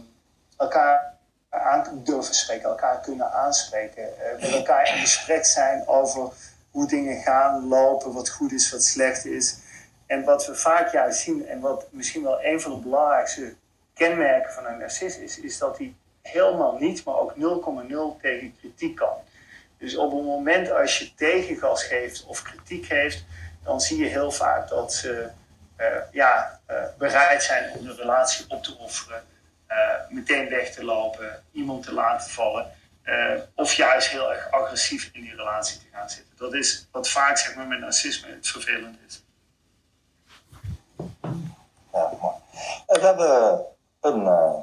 [0.57, 1.12] elkaar
[1.60, 6.32] aan durven spreken, elkaar kunnen aanspreken, uh, met elkaar in gesprek zijn over
[6.70, 9.58] hoe dingen gaan, lopen, wat goed is, wat slecht is.
[10.06, 13.54] En wat we vaak juist zien, en wat misschien wel een van de belangrijkste
[13.94, 18.96] kenmerken van een narcist is, is dat hij helemaal niet, maar ook 0,0 tegen kritiek
[18.96, 19.16] kan.
[19.78, 23.24] Dus op het moment als je tegengas geeft of kritiek heeft,
[23.64, 25.28] dan zie je heel vaak dat ze
[25.76, 29.22] uh, ja, uh, bereid zijn om de relatie op te offeren.
[29.72, 32.66] Uh, meteen weg te lopen, iemand te laten vallen.
[33.04, 36.35] Uh, of juist heel erg agressief in die relatie te gaan zitten.
[36.37, 39.24] Dat is wat vaak zeg maar, met narcisme het vervelend is.
[41.92, 42.35] Ja, mooi.
[42.87, 43.64] We hebben
[44.00, 44.20] een.
[44.20, 44.54] Uh,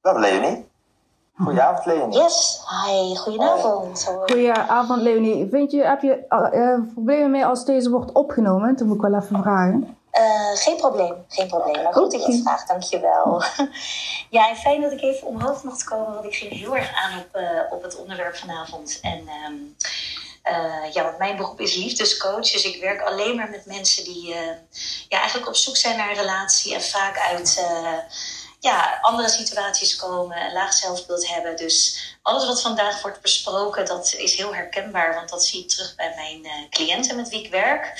[0.00, 0.66] we hebben Leonie.
[1.36, 2.18] Goedenavond, Leonie.
[2.18, 4.04] Yes, hi, goedenavond.
[4.04, 5.48] Goedenavond, Leonie.
[5.50, 8.76] Vind je, heb je uh, problemen mee als deze wordt opgenomen?
[8.76, 9.97] Dat moet ik wel even vragen.
[10.18, 11.82] Uh, geen probleem, geen probleem.
[11.82, 13.42] Maar goed dat je het vraagt, dankjewel.
[14.36, 17.18] ja, en fijn dat ik even omhoog mocht komen, want ik ging heel erg aan
[17.18, 18.98] op, uh, op het onderwerp vanavond.
[19.02, 19.76] En um,
[20.44, 24.34] uh, ja, want mijn beroep is liefdescoach, dus ik werk alleen maar met mensen die
[25.08, 27.62] ja, eigenlijk op zoek zijn naar een relatie en vaak uit
[28.60, 31.56] ja, andere situaties komen, een laag zelfbeeld hebben.
[31.56, 31.98] Dus
[32.28, 36.12] alles wat vandaag wordt besproken, dat is heel herkenbaar, want dat zie ik terug bij
[36.16, 37.92] mijn uh, cliënten met wie ik werk.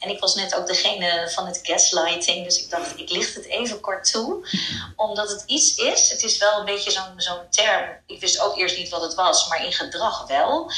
[0.00, 3.44] En ik was net ook degene van het gaslighting, dus ik dacht, ik licht het
[3.44, 4.48] even kort toe,
[4.96, 6.08] omdat het iets is.
[6.08, 9.48] Het is wel een beetje zo'n term, ik wist ook eerst niet wat het was,
[9.48, 10.70] maar in gedrag wel.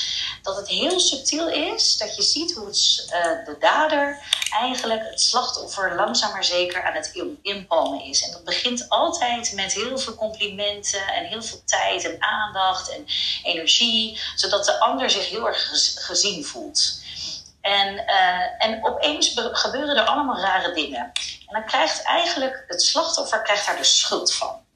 [0.42, 5.20] Dat het heel subtiel is, dat je ziet hoe het, uh, de dader eigenlijk het
[5.20, 8.22] slachtoffer langzaam maar zeker aan het inpalmen is.
[8.22, 12.88] En dat begint altijd met heel veel complimenten en heel veel tijd en aandacht
[13.42, 17.00] energie, zodat de ander zich heel erg gezien voelt.
[17.60, 21.12] En, uh, en opeens gebeuren er allemaal rare dingen.
[21.46, 24.66] En dan krijgt eigenlijk het slachtoffer krijgt daar de schuld van.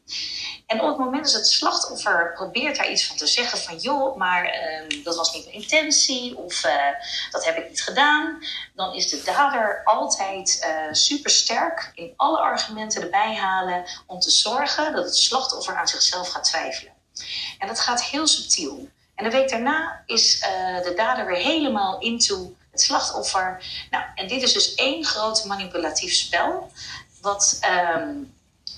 [0.67, 4.17] En op het moment dat het slachtoffer probeert daar iets van te zeggen van joh,
[4.17, 6.73] maar uh, dat was niet mijn intentie of uh,
[7.31, 8.39] dat heb ik niet gedaan,
[8.75, 14.31] dan is de dader altijd uh, super sterk in alle argumenten erbij halen om te
[14.31, 17.02] zorgen dat het slachtoffer aan zichzelf gaat twijfelen.
[17.59, 18.89] En dat gaat heel subtiel.
[19.15, 20.41] En de week daarna is
[20.83, 23.65] de dader weer helemaal into het slachtoffer.
[23.91, 26.73] Nou, en dit is dus één groot manipulatief spel.
[27.21, 27.61] Wat
[27.97, 28.35] um,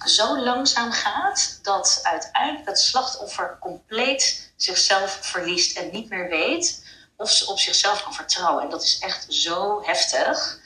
[0.07, 6.85] zo langzaam gaat dat uiteindelijk het slachtoffer compleet zichzelf verliest en niet meer weet
[7.16, 8.64] of ze op zichzelf kan vertrouwen.
[8.64, 10.59] En dat is echt zo heftig.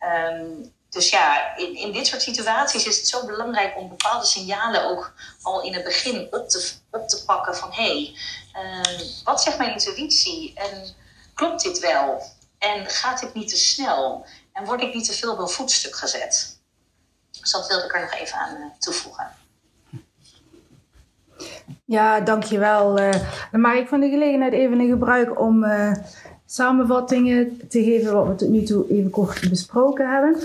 [0.00, 4.90] Um, dus ja, in, in dit soort situaties is het zo belangrijk om bepaalde signalen
[4.90, 8.14] ook al in het begin op te, op te pakken van hé, hey,
[8.64, 10.94] um, wat zegt mijn intuïtie en
[11.34, 12.22] klopt dit wel?
[12.58, 14.26] En gaat dit niet te snel?
[14.52, 16.60] En word ik niet te veel op een voetstuk gezet?
[17.40, 19.30] Dus dat wilde ik er nog even aan uh, toevoegen.
[21.84, 23.00] Ja, dankjewel.
[23.00, 23.12] Uh,
[23.50, 25.92] dan maak ik van de gelegenheid even een gebruik om uh,
[26.46, 30.36] samenvattingen te geven wat we tot nu toe even kort besproken hebben.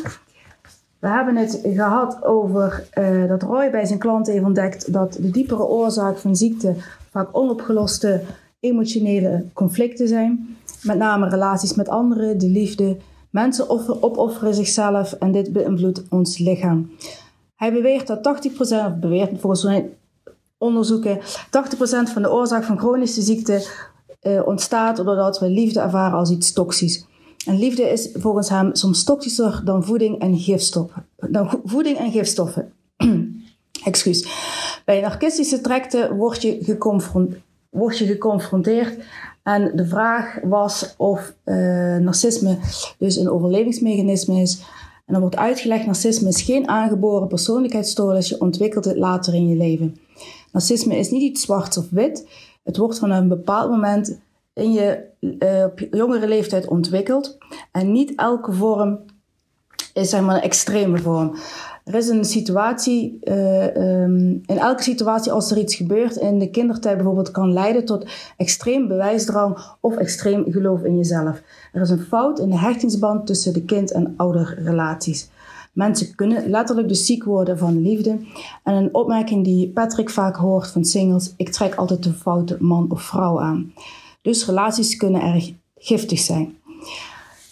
[1.06, 5.30] We hebben het gehad over uh, dat Roy bij zijn klant heeft ontdekt dat de
[5.30, 6.76] diepere oorzaak van ziekte
[7.10, 8.22] vaak onopgeloste
[8.60, 10.58] emotionele conflicten zijn.
[10.82, 12.98] Met name relaties met anderen, de liefde,
[13.30, 13.70] Mensen
[14.04, 16.92] opofferen zichzelf en dit beïnvloedt ons lichaam.
[17.56, 19.84] Hij beweert dat 80%, of beweert volgens
[20.58, 21.22] onderzoeken, 80%
[22.14, 23.68] van de oorzaak van chronische ziekte
[24.22, 27.06] uh, ontstaat doordat we liefde ervaren als iets toxisch.
[27.46, 31.06] En liefde is volgens hem soms toxischer dan voeding en gifstoffen.
[31.30, 32.74] Dan voeding en gifstoffen.
[33.84, 34.28] Excuus.
[34.86, 38.98] Bij narcistische trekten word je, geconfronteerd, word je geconfronteerd
[39.44, 41.56] en de vraag was of uh,
[41.98, 42.58] narcisme
[42.98, 44.64] dus een overlevingsmechanisme is.
[45.06, 49.56] En er wordt uitgelegd, narcisme is geen aangeboren persoonlijkheidsstoornis, je ontwikkelt het later in je
[49.56, 49.98] leven.
[50.52, 52.28] Narcisme is niet iets zwart of wit.
[52.64, 54.20] Het wordt van een bepaald moment
[54.56, 57.38] in je uh, op jongere leeftijd ontwikkeld.
[57.72, 59.00] En niet elke vorm
[59.94, 61.36] is zeg maar een extreme vorm.
[61.84, 66.50] Er is een situatie, uh, um, in elke situatie als er iets gebeurt in de
[66.50, 68.06] kindertijd bijvoorbeeld, kan leiden tot
[68.38, 71.42] extreem bewijsdrang of extreem geloof in jezelf.
[71.74, 75.30] Er is een fout in de hechtingsband tussen de kind- en ouderrelaties.
[75.74, 78.20] Mensen kunnen letterlijk dus ziek worden van liefde.
[78.64, 82.92] En een opmerking die Patrick vaak hoort van singles: ik trek altijd de foute man
[82.92, 83.74] of vrouw aan.
[84.26, 86.58] Dus relaties kunnen erg giftig zijn.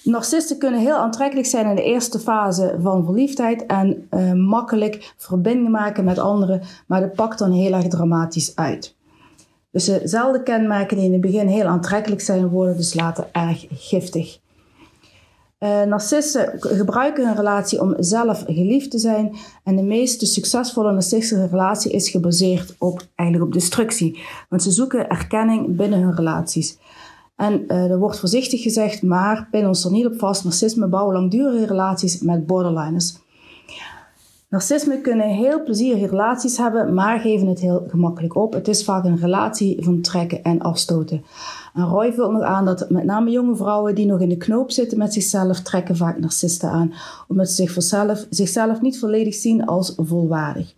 [0.03, 5.71] Narcisten kunnen heel aantrekkelijk zijn in de eerste fase van verliefdheid en uh, makkelijk verbindingen
[5.71, 8.95] maken met anderen, maar dat pakt dan heel erg dramatisch uit.
[9.71, 14.39] Dus dezelfde kenmerken die in het begin heel aantrekkelijk zijn, worden dus later erg giftig.
[15.63, 19.35] Uh, narcisten gebruiken een relatie om zelf geliefd te zijn.
[19.63, 24.19] En de meest succesvolle narcistische relatie is gebaseerd op, eigenlijk op destructie.
[24.49, 26.77] Want ze zoeken erkenning binnen hun relaties.
[27.35, 30.43] En uh, er wordt voorzichtig gezegd, maar pin ons er niet op vast.
[30.43, 33.15] Narcisme bouwen langdurige relaties met borderliners.
[34.49, 38.53] Narcisme kunnen heel plezierige relaties hebben, maar geven het heel gemakkelijk op.
[38.53, 41.23] Het is vaak een relatie van trekken en afstoten.
[41.73, 44.71] En Roy vult nog aan dat met name jonge vrouwen die nog in de knoop
[44.71, 46.93] zitten met zichzelf, trekken vaak narcisten aan.
[47.27, 50.73] Omdat ze zichzelf, zichzelf niet volledig zien als volwaardig.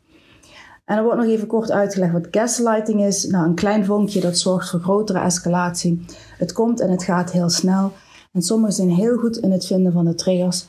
[0.85, 3.25] En er wordt nog even kort uitgelegd wat gaslighting is.
[3.25, 6.05] Nou, een klein vonkje dat zorgt voor grotere escalatie.
[6.37, 7.91] Het komt en het gaat heel snel.
[8.31, 10.65] En sommigen zijn heel goed in het vinden van de triggers.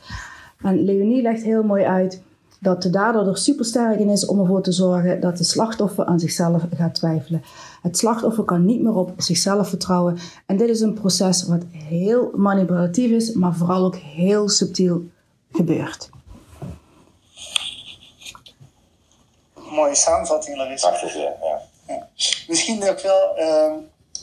[0.61, 2.21] En Leonie legt heel mooi uit
[2.59, 6.05] dat de dader er super sterk in is om ervoor te zorgen dat de slachtoffer
[6.05, 7.43] aan zichzelf gaat twijfelen.
[7.81, 10.17] Het slachtoffer kan niet meer op zichzelf vertrouwen.
[10.45, 15.03] En dit is een proces wat heel manipulatief is, maar vooral ook heel subtiel
[15.51, 16.09] gebeurt.
[19.71, 20.91] Mooie samenvatting, Larissa.
[20.91, 21.61] Dank je ja.
[21.87, 22.07] ja.
[22.47, 23.73] Misschien ook wel uh,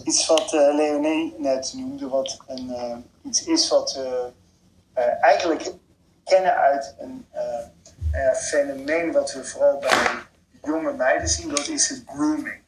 [0.05, 5.73] iets wat uh, Leonie net noemde, wat een, uh, iets is wat we eigenlijk
[6.25, 7.27] kennen uit een
[8.37, 10.09] fenomeen wat we vooral bij
[10.63, 12.63] jonge meiden zien, dat is het grooming.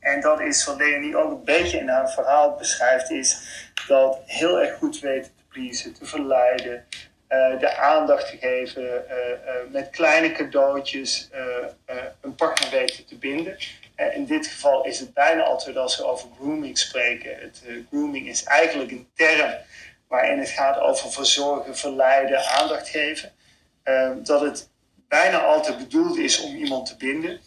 [0.00, 3.38] En dat is wat Leonie ook een beetje in haar verhaal beschrijft, is
[3.86, 6.84] dat heel erg goed weten te pleasen, te verleiden,
[7.28, 11.30] uh, de aandacht te geven, uh, uh, met kleine cadeautjes
[12.20, 13.56] een partner weten te binden.
[14.14, 17.36] in dit geval is het bijna altijd als we over grooming spreken.
[17.38, 19.54] Het, grooming is eigenlijk een term
[20.08, 23.32] waarin het gaat over verzorgen, verleiden, aandacht geven.
[24.22, 24.68] Dat het
[25.08, 27.40] bijna altijd bedoeld is om iemand te binden.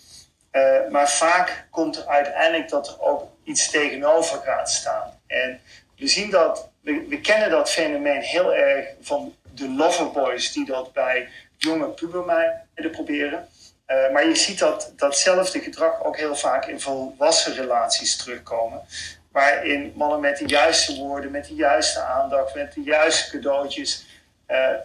[0.52, 5.20] Uh, maar vaak komt er uiteindelijk dat er ook iets tegenover gaat staan.
[5.28, 5.60] En
[5.98, 10.94] we zien dat, we, we kennen dat fenomeen heel erg van de loverboys die dat
[10.94, 13.48] bij jonge pubermeiden proberen.
[13.88, 18.82] Uh, maar je ziet dat datzelfde gedrag ook heel vaak in volwassen relaties terugkomen.
[19.32, 24.06] Waarin mannen met de juiste woorden, met de juiste aandacht, met de juiste cadeautjes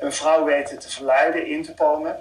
[0.01, 2.17] een vrouw weten te verleiden, in te komen.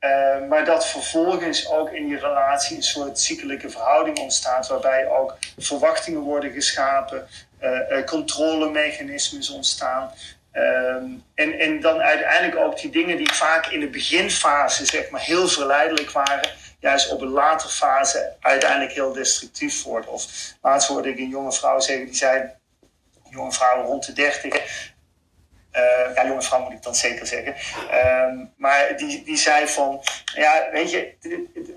[0.00, 5.36] Uh, maar dat vervolgens ook in die relatie een soort ziekelijke verhouding ontstaat, waarbij ook
[5.58, 7.28] verwachtingen worden geschapen,
[7.62, 10.12] uh, controlemechanismes ontstaan.
[10.52, 15.20] Um, en, en dan uiteindelijk ook die dingen die vaak in de beginfase zeg maar,
[15.20, 20.10] heel verleidelijk waren, juist op een latere fase uiteindelijk heel destructief worden.
[20.10, 20.26] Of
[20.62, 22.50] laatst hoorde ik een jonge vrouw zeggen, die zei,
[23.30, 24.89] jonge vrouw rond de dertig,
[25.76, 27.54] uh, ja, jonge vrouw moet ik dan zeker zeggen.
[27.92, 30.02] Uh, maar die, die zei van,
[30.34, 31.14] ja, weet je,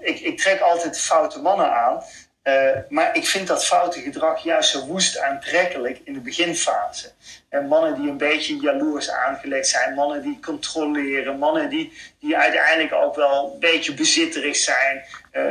[0.02, 2.04] ik, ik trek altijd foute mannen aan.
[2.44, 7.12] Uh, maar ik vind dat foute gedrag juist zo woest aantrekkelijk in de beginfase.
[7.50, 12.94] En mannen die een beetje jaloers aangelegd zijn, mannen die controleren, mannen die, die uiteindelijk
[12.94, 15.04] ook wel een beetje bezitterig zijn,
[15.34, 15.44] uh,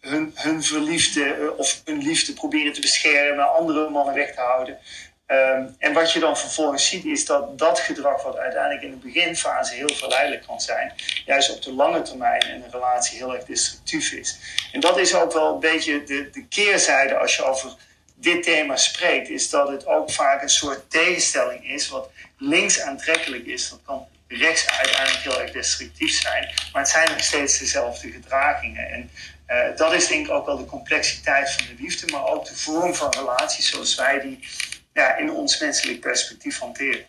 [0.00, 4.78] hun, hun verliefde of hun liefde proberen te beschermen, andere mannen weg te houden.
[5.26, 8.96] Um, en wat je dan vervolgens ziet is dat dat gedrag wat uiteindelijk in de
[8.96, 10.92] beginfase heel verleidelijk kan zijn,
[11.26, 14.38] juist op de lange termijn in een relatie heel erg destructief is.
[14.72, 17.74] En dat is ook wel een beetje de, de keerzijde als je over
[18.14, 23.46] dit thema spreekt, is dat het ook vaak een soort tegenstelling is wat links aantrekkelijk
[23.46, 23.68] is.
[23.68, 28.90] Dat kan rechts uiteindelijk heel erg destructief zijn, maar het zijn nog steeds dezelfde gedragingen.
[28.90, 29.10] En
[29.48, 32.56] uh, dat is denk ik ook wel de complexiteit van de liefde, maar ook de
[32.56, 34.48] vorm van relaties zoals wij die
[34.94, 37.06] ja, in ons menselijk perspectief hanteren.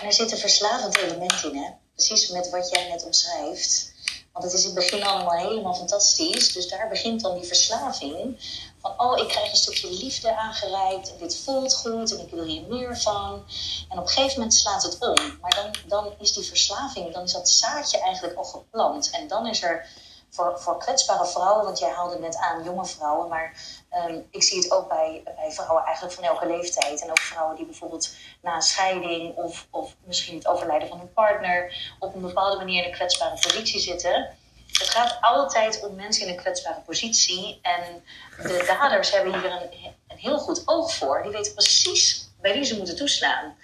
[0.00, 1.70] En er zit een verslavend element in, hè?
[1.94, 3.92] Precies met wat jij net omschrijft.
[4.32, 6.52] Want het is in het begin allemaal helemaal fantastisch.
[6.52, 8.36] Dus daar begint dan die verslaving.
[8.80, 11.12] Van, oh, ik krijg een stukje liefde aangereikt.
[11.12, 12.14] En dit voelt goed.
[12.14, 13.44] En ik wil hier meer van.
[13.88, 15.38] En op een gegeven moment slaat het om.
[15.40, 19.10] Maar dan, dan is die verslaving, dan is dat zaadje eigenlijk al geplant.
[19.10, 19.86] En dan is er
[20.34, 23.56] voor, voor kwetsbare vrouwen, want jij haalde net aan jonge vrouwen, maar
[23.96, 27.02] um, ik zie het ook bij, bij vrouwen eigenlijk van elke leeftijd.
[27.02, 28.10] En ook vrouwen die bijvoorbeeld
[28.42, 32.82] na een scheiding of, of misschien het overlijden van hun partner op een bepaalde manier
[32.82, 34.36] in een kwetsbare positie zitten.
[34.78, 37.58] Het gaat altijd om mensen in een kwetsbare positie.
[37.62, 38.04] En
[38.42, 39.70] de daders hebben hier een,
[40.08, 41.22] een heel goed oog voor.
[41.22, 43.56] Die weten precies bij wie ze moeten toeslaan.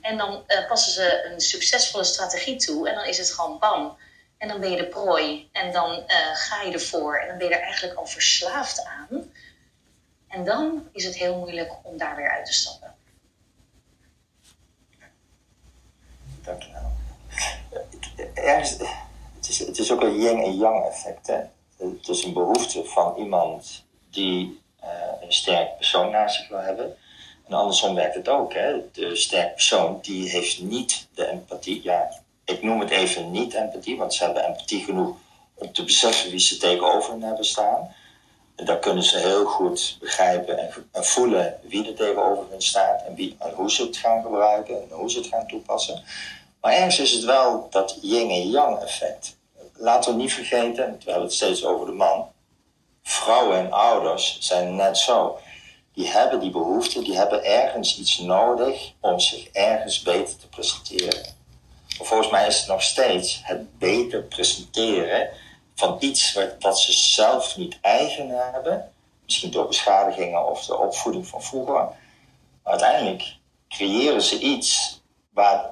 [0.00, 2.88] En dan uh, passen ze een succesvolle strategie toe.
[2.88, 3.96] En dan is het gewoon bam
[4.38, 5.48] en dan ben je de prooi.
[5.52, 7.16] En dan uh, ga je ervoor.
[7.16, 9.32] En dan ben je er eigenlijk al verslaafd aan.
[10.28, 12.94] En dan is het heel moeilijk om daar weer uit te stappen.
[16.42, 16.90] Dankjewel.
[18.34, 18.70] Ergens,
[19.34, 21.26] het, is, het is ook een yin en yang effect.
[21.26, 21.40] Hè?
[21.76, 24.88] Het is een behoefte van iemand die uh,
[25.20, 26.96] een sterk persoon naast zich wil hebben.
[27.46, 28.54] En andersom werkt het ook.
[28.54, 28.90] Hè?
[28.92, 31.82] De sterke persoon die heeft niet de empathie.
[31.82, 35.16] Ja, ik noem het even niet empathie, want ze hebben empathie genoeg
[35.54, 37.94] om te beseffen wie ze tegenover hen hebben staan.
[38.56, 43.14] En dan kunnen ze heel goed begrijpen en, voelen wie er tegenover hen staat en,
[43.14, 46.02] wie, hoe ze het gaan gebruiken en hoe ze het gaan toepassen.
[46.60, 49.36] Maar ergens is het wel dat yin en yang effect.
[49.74, 52.28] Laten we niet vergeten, terwijl het steeds over de man,
[53.02, 55.38] vrouwen en ouders zijn net zo.
[55.94, 61.36] Die hebben die behoefte, die hebben ergens iets nodig om zich ergens beter te presenteren
[62.04, 65.28] volgens mij is het nog steeds het beter presenteren
[65.76, 68.92] van iets wat, wat ze zelf niet eigen hebben.
[69.24, 71.74] Misschien door beschadigingen of de opvoeding van vroeger.
[71.74, 71.92] Maar
[72.62, 73.36] uiteindelijk
[73.68, 75.00] creëren ze iets
[75.30, 75.70] waar,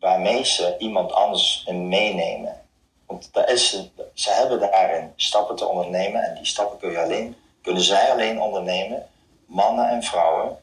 [0.00, 2.62] waarmee ze iemand anders meenemen.
[3.06, 7.36] Want daar is, ze hebben daarin stappen te ondernemen en die stappen kun je alleen,
[7.62, 9.06] kunnen zij alleen ondernemen,
[9.46, 10.58] mannen en vrouwen,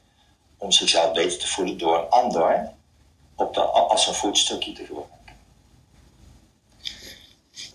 [0.57, 2.71] om zichzelf beter te voelen door een ander
[3.35, 5.20] op de, als een voetstukje te gebruiken.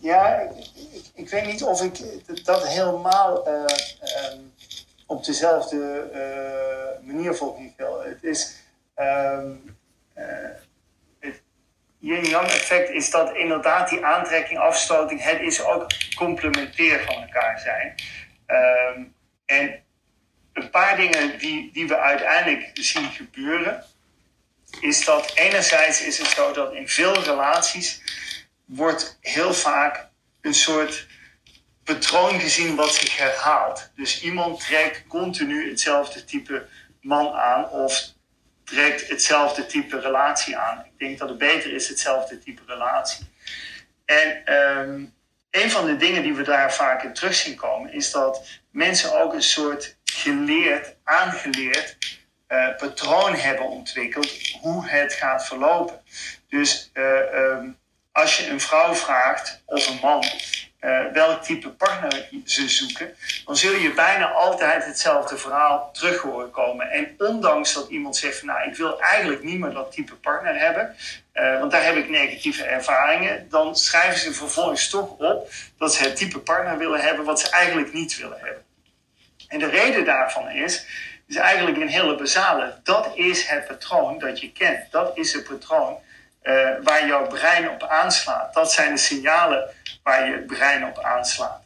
[0.07, 3.65] Ja, ik, ik, weet niet of ik dat helemaal uh,
[4.33, 4.53] um,
[5.07, 7.59] op dezelfde uh, manier volg.
[8.05, 8.57] Het is.
[8.97, 9.77] Um,
[10.17, 10.25] uh,
[11.21, 11.43] het
[11.99, 15.87] yin-yang effect is dat inderdaad die aantrekking, afstoting, het is ook
[16.17, 17.95] complementair van elkaar zijn.
[18.47, 19.15] Um,
[19.47, 19.83] en
[20.53, 23.85] een paar dingen die, die we uiteindelijk zien gebeuren,
[24.81, 28.03] is dat enerzijds is het zo dat in veel relaties
[28.67, 30.09] wordt heel vaak
[30.41, 31.07] een soort
[31.85, 33.91] patroon gezien wat zich herhaalt.
[33.95, 36.67] Dus iemand trekt continu hetzelfde type
[37.01, 38.15] man aan of
[38.65, 40.85] trekt hetzelfde type relatie aan.
[40.85, 43.27] Ik denk dat het beter is hetzelfde type relatie.
[44.05, 45.15] En um,
[45.51, 49.21] een van de dingen die we daar vaak in terug zien komen, is dat mensen
[49.21, 51.97] ook een soort geleerd, aangeleerd
[52.49, 56.03] uh, patroon hebben ontwikkeld hoe het gaat verlopen.
[56.49, 57.79] Dus uh, um,
[58.17, 60.25] als je een vrouw vraagt of een man
[60.81, 66.51] uh, welk type partner ze zoeken, dan zul je bijna altijd hetzelfde verhaal terug horen
[66.51, 66.91] komen.
[66.91, 70.59] En ondanks dat iemand zegt van nou, ik wil eigenlijk niet meer dat type partner
[70.59, 70.97] hebben,
[71.35, 76.03] uh, want daar heb ik negatieve ervaringen, dan schrijven ze vervolgens toch op dat ze
[76.03, 78.65] het type partner willen hebben wat ze eigenlijk niet willen hebben.
[79.49, 80.87] En de reden daarvan is,
[81.27, 82.81] is eigenlijk een hele basale.
[82.83, 84.91] Dat is het patroon dat je kent.
[84.91, 86.05] Dat is het patroon
[86.47, 88.55] uh, waar jouw brein op aanslaat.
[88.55, 89.71] Dat zijn de signalen
[90.03, 91.63] waar je brein op aanslaat.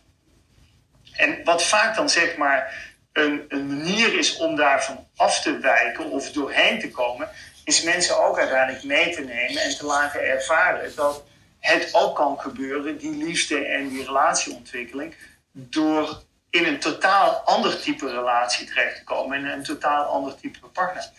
[1.12, 2.74] En wat vaak dan zeg maar
[3.12, 7.28] een, een manier is om daarvan af te wijken of doorheen te komen,
[7.64, 11.22] is mensen ook uiteindelijk mee te nemen en te laten ervaren dat
[11.60, 15.14] het ook kan gebeuren, die liefde en die relatieontwikkeling,
[15.52, 20.66] door in een totaal ander type relatie terecht te komen, in een totaal ander type
[20.66, 21.10] partner.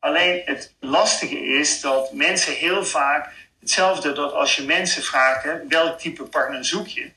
[0.00, 5.98] Alleen het lastige is dat mensen heel vaak hetzelfde dat als je mensen vraagt welk
[5.98, 7.10] type partner zoek je,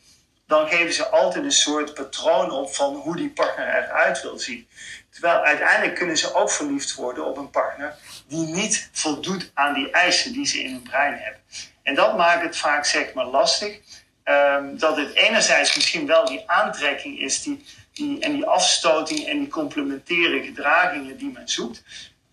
[0.47, 4.67] dan geven ze altijd een soort patroon op van hoe die partner eruit wil zien.
[5.09, 7.95] Terwijl uiteindelijk kunnen ze ook verliefd worden op een partner
[8.27, 11.41] die niet voldoet aan die eisen die ze in hun brein hebben.
[11.83, 13.79] En dat maakt het vaak zeg maar lastig.
[14.25, 19.39] Um, dat het enerzijds misschien wel die aantrekking is die, die, en die afstoting en
[19.39, 21.83] die complementaire gedragingen die men zoekt.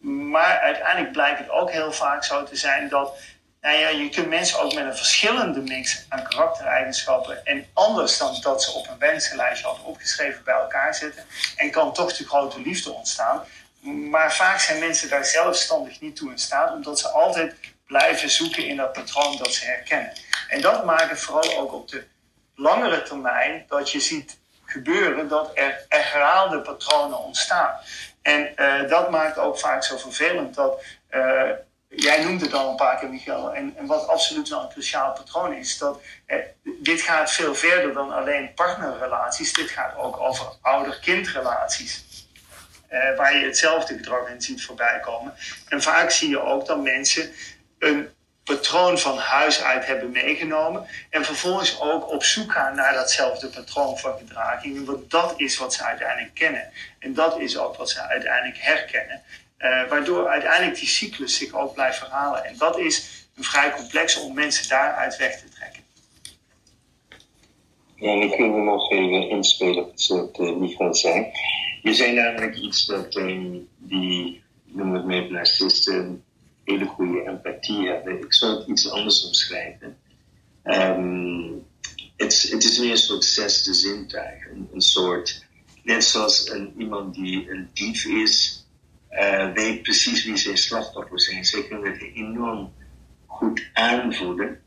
[0.00, 3.18] Maar uiteindelijk blijkt het ook heel vaak zo te zijn dat
[3.60, 8.40] nou ja, je kunt mensen ook met een verschillende mix aan karaktereigenschappen en anders dan
[8.40, 11.24] dat ze op een wensenlijstje hadden opgeschreven bij elkaar zitten.
[11.56, 13.44] En kan toch de grote liefde ontstaan.
[14.10, 17.54] Maar vaak zijn mensen daar zelfstandig niet toe in staat, omdat ze altijd
[17.86, 20.12] blijven zoeken in dat patroon dat ze herkennen.
[20.48, 22.06] En dat maakt het vooral ook op de
[22.54, 27.80] langere termijn dat je ziet gebeuren dat er herhaalde patronen ontstaan.
[28.28, 30.82] En uh, dat maakt ook vaak zo vervelend dat.
[31.10, 31.50] Uh,
[31.88, 33.54] jij noemde het al een paar keer, Michael.
[33.54, 37.92] En, en wat absoluut wel een cruciaal patroon is, dat eh, dit gaat veel verder
[37.92, 39.52] dan alleen partnerrelaties.
[39.52, 42.06] Dit gaat ook over ouder-kindrelaties.
[43.16, 45.34] Waar je hetzelfde gedrag in ziet voorbij komen.
[45.68, 47.32] En vaak zie je ook dat mensen
[47.78, 48.10] een
[48.48, 50.86] patroon van huis uit hebben meegenomen.
[51.10, 54.84] En vervolgens ook op zoek gaan naar datzelfde patroon van gedragingen.
[54.84, 56.70] Want dat is wat ze uiteindelijk kennen.
[56.98, 59.22] En dat is ook wat ze uiteindelijk herkennen.
[59.58, 62.44] Uh, waardoor uiteindelijk die cyclus zich ook blijft verhalen.
[62.44, 65.82] En dat is een vrij complex om mensen daaruit weg te trekken.
[67.94, 71.26] Ja, en ik wil nog even inspelen op uh, Michael zei.
[71.82, 76.24] Je zei namelijk iets dat um, die, noem het met narcisten,
[76.70, 78.22] hele goede empathie hebben.
[78.22, 79.96] Ik zou het iets anders omschrijven.
[80.64, 81.66] Um,
[82.16, 84.46] het, is meer een soort zesde zintuig.
[84.72, 85.46] Een, soort,
[85.82, 88.66] net zoals een, iemand die een dief is,
[89.10, 91.44] uh, weet precies wie zijn slachtoffers zijn.
[91.44, 92.72] Ze kunnen het enorm
[93.26, 94.60] goed aanvoelen.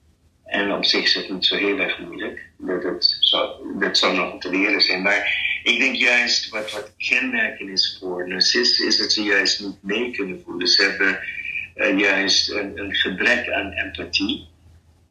[0.45, 2.49] En op zich is het niet zo heel erg moeilijk.
[2.58, 5.02] Dat, het zou, dat nog te leren zijn.
[5.02, 9.84] Maar ik denk juist wat, wat kenmerken is voor narcisten, is dat ze juist niet
[9.84, 10.68] mee kunnen voelen.
[10.68, 11.20] Ze hebben
[11.76, 14.49] uh, juist een, gebrek aan empathie.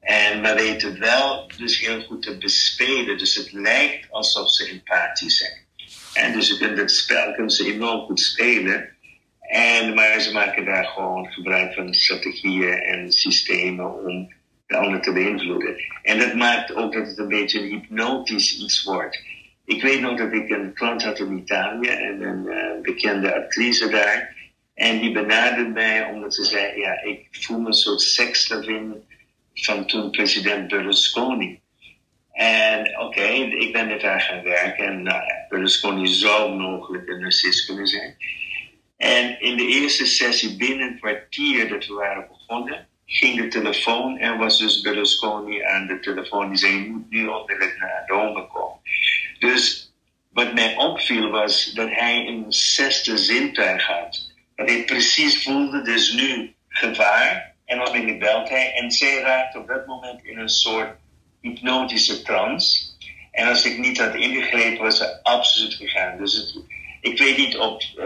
[0.01, 3.19] En we weten wel dus heel goed te bespelen.
[3.19, 5.59] Dus het lijkt alsof ze empathisch zijn.
[6.15, 8.89] En dus kunt het spel kunnen ze enorm goed spelen.
[9.41, 14.33] En, maar ze maken daar gewoon gebruik van strategieën en systemen om
[14.67, 15.77] de ander te beïnvloeden.
[16.03, 19.23] En dat maakt ook dat het een beetje een hypnotisch iets wordt.
[19.65, 23.89] Ik weet nog dat ik een klant had in Italië en een uh, bekende actrice
[23.89, 24.40] daar.
[24.81, 29.03] En die benaderde mij omdat ze zei, ja, ik voel me een soort sekslavin
[29.55, 31.61] van toen president Berlusconi.
[32.33, 34.85] En oké, ik ben met haar gaan werken.
[34.85, 38.17] En nou ja, Berlusconi zou mogelijk een narcist kunnen zijn.
[38.97, 44.19] En in de eerste sessie, binnen een kwartier dat we waren begonnen, ging de telefoon
[44.19, 46.49] en was dus Berlusconi aan de telefoon.
[46.49, 48.81] Die zei, je moet nu onmiddellijk naar Rome komen.
[49.39, 49.93] Dus
[50.33, 54.30] wat mij opviel was dat hij een zesde zintuig had.
[54.61, 57.55] Dat hij precies voelde, dus nu gevaar.
[57.65, 58.73] En dan belt hij.
[58.73, 60.97] En zij raakte op dat moment in een soort
[61.41, 62.89] hypnotische trance.
[63.31, 66.19] En als ik niet had ingegrepen, was ze absoluut gegaan.
[66.19, 66.55] Dus het,
[67.01, 67.85] ik weet niet of.
[67.97, 68.05] Uh,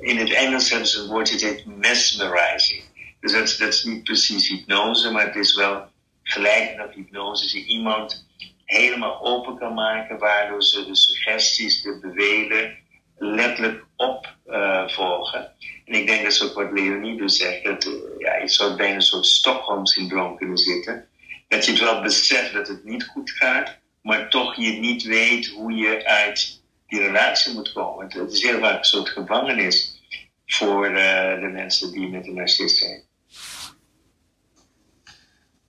[0.00, 2.82] in het Engels hebben ze een woord dat heet mesmerizing.
[3.20, 5.86] Dus dat, dat, is niet precies hypnose, maar het is wel
[6.22, 7.58] gelijk op hypnose.
[7.58, 8.26] Je iemand
[8.64, 12.76] helemaal open kan maken, waardoor ze de suggesties, de bevelen
[13.18, 15.52] letterlijk opvolgen.
[15.84, 18.94] En ik denk dat is ook wat Leonie dus zegt, dat ja, je zou bijna
[18.94, 21.08] een soort Stockholm-syndroom kunnen zitten.
[21.48, 25.46] Dat je het wel beseft dat het niet goed gaat, maar toch je niet weet
[25.46, 28.06] hoe je uit die relatie moet komen.
[28.08, 30.02] Het is heel vaak een soort gevangenis
[30.46, 33.02] voor uh, de mensen die met een narcist zijn.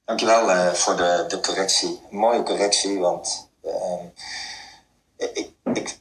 [0.05, 1.99] Dankjewel uh, voor de, de correctie.
[2.09, 3.71] mooie correctie, want uh,
[5.34, 5.51] ik,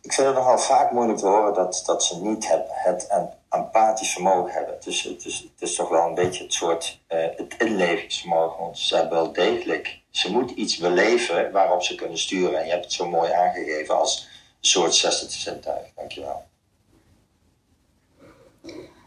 [0.02, 3.08] ik, vind het nogal vaak moeilijk te horen dat, dat ze niet het, het
[3.48, 4.74] empathisch vermogen hebben.
[4.84, 8.58] Dus het is, het is toch wel een beetje het soort uh, het inlevingsvermogen.
[8.58, 12.58] Want ze hebben wel degelijk, ze moeten iets beleven waarop ze kunnen sturen.
[12.58, 14.28] En je hebt het zo mooi aangegeven als
[14.60, 15.86] een soort zesde zintuig.
[15.94, 16.44] Dankjewel.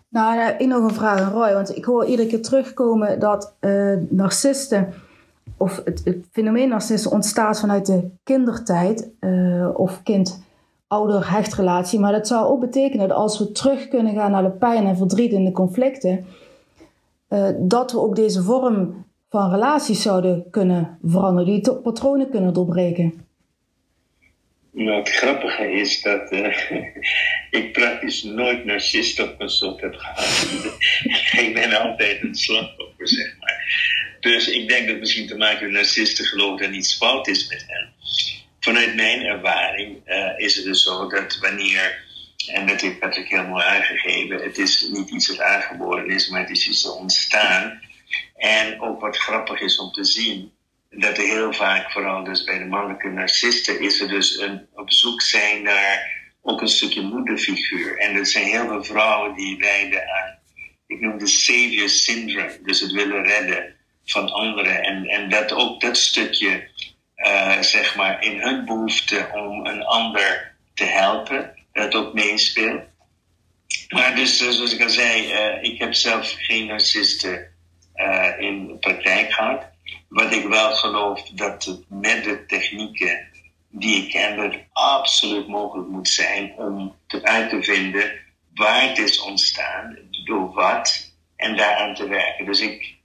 [0.09, 3.97] Nou, ik nog een vraag aan Roy, want ik hoor iedere keer terugkomen dat uh,
[4.09, 4.93] narcisten,
[5.58, 11.99] of het, fenomeen narcisten ontstaat vanuit de kindertijd uh, of kind-ouder-hechtrelatie.
[11.99, 14.97] Maar dat zou ook betekenen dat als we terug kunnen gaan naar de pijn en
[14.97, 16.26] verdriet en de conflicten,
[17.30, 23.26] uh, dat we ook deze vorm van relaties zouden kunnen veranderen, die patronen kunnen doorbreken.
[24.72, 26.72] Nou, het grappige is dat uh,
[27.60, 30.47] ik praktisch nooit narcist op consult heb gehad.
[31.45, 33.66] ik ben altijd een slachtoffer, zeg maar.
[34.20, 37.65] Dus ik denk dat misschien te maken met narcisten geloven dat iets fout is met
[37.68, 37.93] hen.
[38.59, 42.05] Vanuit mijn ervaring uh, is het dus zo dat wanneer,
[42.47, 46.39] en dat heeft Patrick heel mooi aangegeven, het is niet iets dat aangeboren is, maar
[46.39, 47.82] het is iets dat ontstaan.
[48.36, 50.51] En ook wat grappig is om te zien,
[50.89, 54.91] dat er heel vaak, vooral dus bij de mannelijke narcisten, is er dus een op
[54.91, 57.97] zoek zijn naar ook een stukje moederfiguur.
[57.97, 60.39] En er zijn heel veel vrouwen die lijden aan,
[60.88, 63.76] ik noem de savior syndrome, dus het willen redden
[64.12, 64.84] van anderen.
[64.84, 66.70] En, en dat ook dat stukje,
[67.18, 72.84] uh, zeg maar, in hun behoefte om een ander te helpen, dat ook meespeelt.
[73.89, 77.47] Maar dus, zoals ik al zei, uh, ik heb zelf geen narcisten
[77.95, 79.64] uh, in praktijk gehad.
[80.10, 83.28] Wat ik wel geloof dat het met de technieken
[83.70, 88.12] die ik ken, dat absoluut mogelijk moet zijn om te uit te vinden
[88.55, 92.45] waar het is ontstaan, door wat, en daaraan te werken.
[92.45, 92.97] Dus ik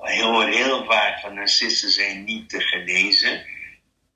[0.00, 3.44] heel vaak van narcisten zijn niet te genezen.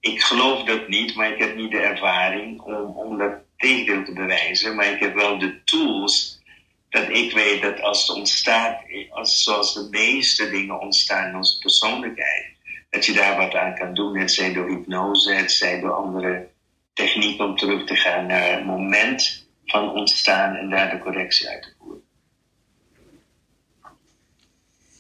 [0.01, 4.13] Ik geloof dat niet, maar ik heb niet de ervaring om, om dat tegendeel te
[4.13, 4.75] bewijzen.
[4.77, 6.41] Maar ik heb wel de tools
[6.89, 11.59] dat ik weet dat als het ontstaat, als, zoals de meeste dingen ontstaan in onze
[11.59, 12.47] persoonlijkheid,
[12.91, 14.19] dat je daar wat aan kan doen.
[14.19, 16.49] Het zij door hypnose, het zij door andere
[16.93, 21.63] technieken om terug te gaan naar het moment van ontstaan en daar de correctie uit
[21.63, 22.05] te voeren.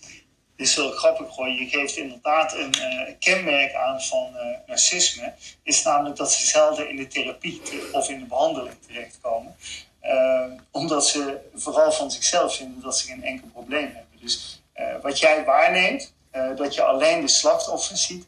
[0.02, 0.24] Dit
[0.56, 1.48] is wel grappig hoor.
[1.48, 5.32] Je geeft inderdaad een uh, kenmerk aan van uh, narcisme.
[5.62, 9.56] Is namelijk dat ze zelden in de therapie of in de behandeling terechtkomen.
[10.02, 14.20] Uh, omdat ze vooral van zichzelf vinden dat ze geen enkel probleem hebben.
[14.20, 14.62] Dus
[15.02, 16.12] wat jij waarneemt,
[16.56, 18.26] dat je alleen de slachtoffers ziet,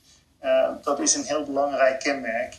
[0.83, 2.57] dat is een heel belangrijk kenmerk.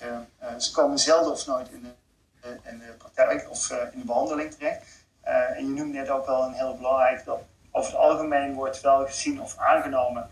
[0.57, 1.95] Ze komen zelden of nooit in
[2.41, 4.82] de, in de praktijk of in de behandeling terecht.
[5.24, 7.39] en je noemde net ook wel een heel belangrijk dat
[7.80, 10.30] over het algemeen wordt wel gezien of aangenomen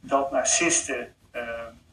[0.00, 1.14] dat narcisten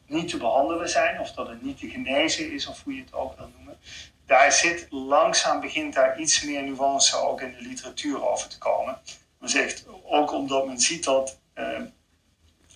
[0.06, 3.12] niet te behandelen zijn, of dat het niet te genezen is, of hoe je het
[3.12, 3.78] ook wil noemen.
[4.26, 8.98] Daar zit langzaam begint daar iets meer nuance ook in de literatuur over te komen.
[9.38, 11.80] Men zegt ook omdat men ziet dat uh,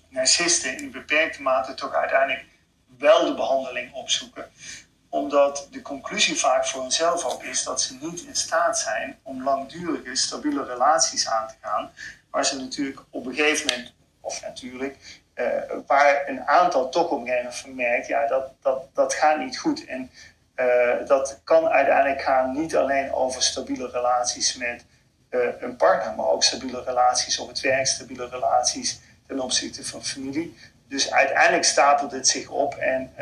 [0.08, 2.44] narcisten in beperkte mate toch uiteindelijk
[2.98, 4.50] wel de behandeling opzoeken.
[5.10, 9.44] Omdat de conclusie vaak voor hunzelf ook is dat ze niet in staat zijn om
[9.44, 11.90] langdurige, stabiele relaties aan te gaan.
[12.30, 14.96] Waar ze natuurlijk op een gegeven moment, of natuurlijk,
[15.86, 19.84] waar een aantal toch op een gegeven moment ja, dat, dat, dat gaat niet goed.
[19.84, 20.10] En
[21.06, 24.84] dat kan uiteindelijk gaan niet alleen over stabiele relaties met
[25.60, 30.56] een partner, maar ook stabiele relaties op het werk, stabiele relaties ten opzichte van familie.
[30.90, 33.14] Dus uiteindelijk stapelt het zich op en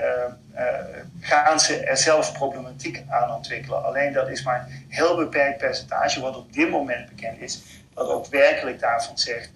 [1.21, 3.85] gaan ze er zelf problematiek aan ontwikkelen.
[3.85, 7.63] Alleen dat is maar een heel beperkt percentage, wat op dit moment bekend is,
[7.95, 9.51] dat ook werkelijk daarvan zegt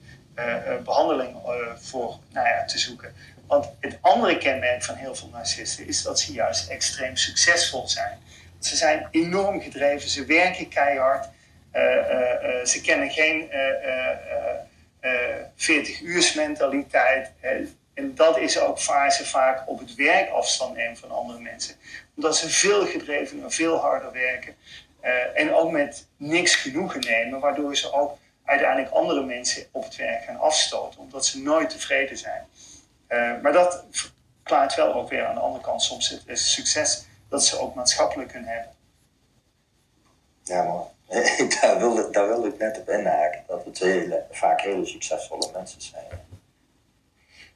[0.85, 1.37] behandeling
[1.75, 3.15] voor nou ja, te zoeken.
[3.47, 8.19] Want het andere kenmerk van heel veel narcisten is dat ze juist extreem succesvol zijn.
[8.59, 11.29] Ze zijn enorm gedreven, ze werken keihard,
[12.65, 13.51] ze kennen geen
[15.57, 17.31] 40-uurs mentaliteit.
[18.03, 21.75] En dat is ook waar ze vaak op het werk afstand nemen van andere mensen.
[22.17, 24.55] Omdat ze veel gedreven en veel harder werken.
[25.35, 30.25] en ook met niks genoegen nemen, waardoor ze ook uiteindelijk andere mensen op het werk
[30.25, 32.47] gaan afstoten, omdat ze nooit tevreden zijn.
[33.09, 37.45] Uh, maar dat verklaart wel ook weer aan de andere kant soms het, succes dat
[37.45, 38.73] ze ook maatschappelijk kunnen hebben.
[40.43, 40.83] Ja, maar
[41.61, 43.45] daar wilde, daar wilde ik net op inhaken.
[43.47, 46.05] Dat het vaak hele succesvolle mensen zijn.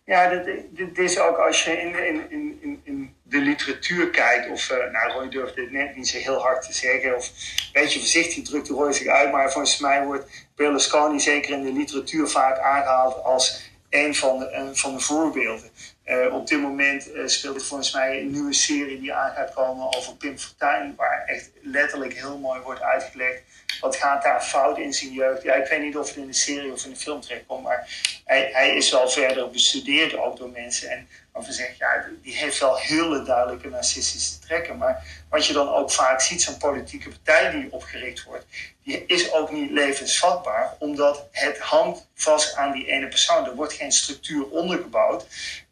[0.07, 0.43] Ja,
[0.73, 5.13] dit, is ook als je in, in, in, in de literatuur kijkt, of, uh, nou
[5.13, 8.69] Roy durft dit net niet zo heel hard te zeggen, of een beetje voorzichtig drukt
[8.69, 13.71] Roy zich uit, maar volgens mij wordt Berlusconi zeker in de literatuur vaak aangehaald als
[13.91, 15.71] een van de, van de voorbeelden.
[16.07, 19.97] Uh, op dit moment uh, speelt volgens mij een nieuwe serie die aan gaat komen
[19.97, 23.43] over Pim Fortuyn, waar echt letterlijk heel mooi wordt uitgelegd
[23.81, 25.43] wat gaat daar fout in zijn jeugd.
[25.43, 27.89] Ja, ik weet niet of het in de serie of in de film terechtkomt, maar
[28.25, 30.91] hij, hij is wel verder bestudeerd ook door mensen.
[30.91, 34.77] En waarvan zegt, ja, die heeft wel hele duidelijke narcistische trekken.
[34.77, 38.47] Maar wat je dan ook vaak ziet, zo'n politieke partij die opgericht wordt,
[38.83, 43.45] die is ook niet levensvatbaar, omdat het hangt vast aan die ene persoon.
[43.45, 45.27] Er wordt geen structuur ondergebouwd.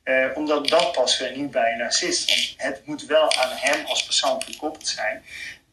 [0.04, 2.28] Eh, omdat dat past weer niet bij een narcist.
[2.28, 5.24] Want het moet wel aan hem als persoon gekoppeld zijn.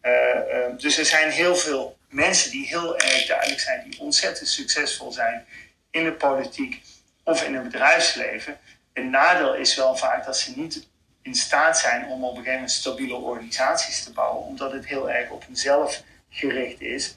[0.02, 4.48] Uh, uh, dus er zijn heel veel mensen die heel erg duidelijk zijn, die ontzettend
[4.48, 5.46] succesvol zijn
[5.90, 6.82] in de politiek
[7.24, 8.60] of in het bedrijfsleven.
[8.94, 10.88] Het nadeel is wel vaak dat ze niet
[11.22, 15.10] in staat zijn om op een gegeven moment stabiele organisaties te bouwen, omdat het heel
[15.10, 17.16] erg op hunzelf gericht is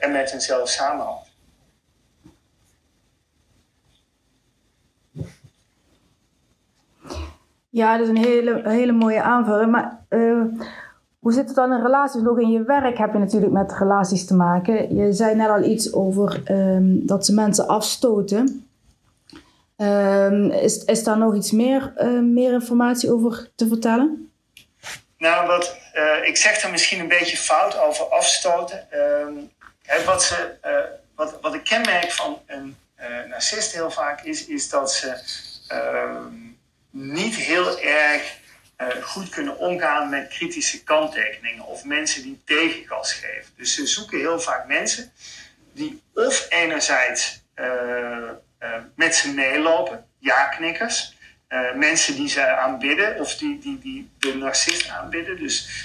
[0.00, 1.25] en met hunzelf samenhangt.
[7.76, 9.70] Ja, dat is een hele, hele mooie aanvulling.
[9.70, 10.42] Maar uh,
[11.18, 12.22] hoe zit het dan in relaties?
[12.22, 14.94] Nog in je werk heb je natuurlijk met relaties te maken.
[14.94, 18.68] Je zei net al iets over um, dat ze mensen afstoten.
[19.76, 24.30] Um, is, is daar nog iets meer, uh, meer informatie over te vertellen?
[25.18, 28.86] Nou, wat, uh, ik zeg er misschien een beetje fout over afstoten.
[29.26, 29.50] Um,
[30.06, 30.54] wat, ze,
[31.14, 32.76] wat, wat een kenmerk van een
[33.28, 35.08] narcist heel vaak is, is dat ze
[36.96, 38.38] niet heel erg
[38.78, 43.52] uh, goed kunnen omgaan met kritische kanttekeningen of mensen die tegengas geven.
[43.56, 45.12] Dus ze zoeken heel vaak mensen
[45.72, 47.66] die of enerzijds uh,
[48.62, 51.14] uh, met ze meelopen, ja-knikkers,
[51.74, 55.84] mensen die ze aanbidden of die, die, die de narcist aanbidden, dus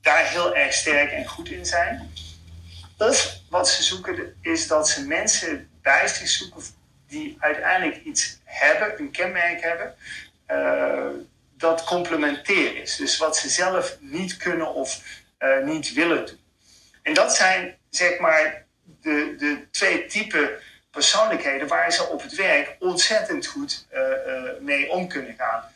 [0.00, 2.12] daar heel erg sterk en goed in zijn.
[2.98, 6.62] Of wat ze zoeken is dat ze mensen bij zich zoeken
[7.12, 9.94] die uiteindelijk iets hebben, een kenmerk hebben,
[11.56, 12.96] dat complementair is.
[12.96, 15.00] Dus wat ze zelf niet kunnen of
[15.38, 16.40] uh, niet willen doen.
[17.02, 18.64] En dat zijn zeg maar
[19.00, 20.50] de, de twee typen
[20.90, 24.00] persoonlijkheden waar ze op het werk ontzettend goed uh,
[24.60, 25.70] mee om kunnen gaan.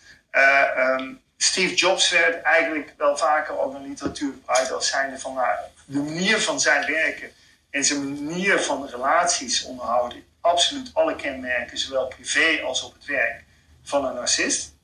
[1.01, 5.57] Um, Steve Jobs werd eigenlijk wel vaker ook in literatuur gebruikt als zijnde van nou,
[5.85, 7.31] de manier van zijn werken
[7.71, 10.25] en zijn manier van relaties onderhouden.
[10.47, 13.45] Absoluut alle kenmerken, zowel privé als op het werk,
[13.83, 14.75] van een narcist.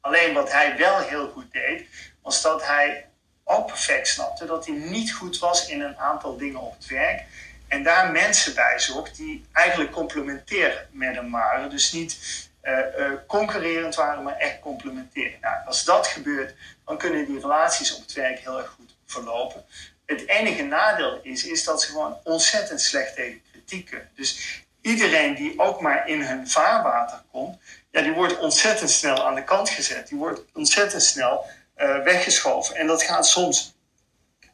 [0.00, 1.86] Alleen wat hij wel heel goed deed,
[2.22, 3.08] was dat hij
[3.44, 7.24] ook perfect snapte dat hij niet goed was in een aantal dingen op het werk.
[7.68, 11.70] En daar mensen bij zocht die eigenlijk complementair met hem waren.
[11.70, 12.18] Dus niet
[12.62, 15.38] uh, uh, concurrerend waren, maar echt complementair.
[15.40, 16.54] Nou, als dat gebeurt,
[16.84, 19.64] dan kunnen die relaties op het werk heel erg goed verlopen.
[20.06, 24.10] Het enige nadeel is, is dat ze gewoon ontzettend slecht tegen kritiek kunnen.
[24.14, 27.58] Dus iedereen die ook maar in hun vaarwater komt,
[27.90, 30.08] ja, die wordt ontzettend snel aan de kant gezet.
[30.08, 31.44] Die wordt ontzettend snel
[31.76, 32.76] uh, weggeschoven.
[32.76, 33.74] En dat gaat soms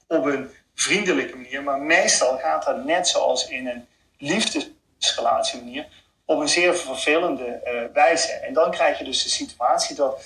[0.06, 3.86] op een vriendelijke manier, maar meestal gaat dat net zoals in een
[4.18, 5.86] liefdesrelatie manier
[6.24, 8.32] op een zeer vervelende uh, wijze.
[8.32, 10.24] En dan krijg je dus de situatie dat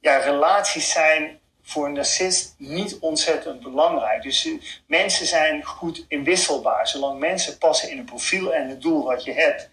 [0.00, 1.40] ja, relaties zijn
[1.72, 4.22] voor een narcist niet ontzettend belangrijk.
[4.22, 4.48] Dus
[4.86, 6.88] mensen zijn goed inwisselbaar.
[6.88, 9.68] Zolang mensen passen in het profiel en het doel wat je hebt,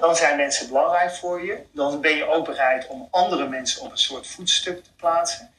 [0.00, 1.58] dan zijn mensen belangrijk voor je.
[1.72, 5.50] Dan ben je ook bereid om andere mensen op een soort voetstuk te plaatsen.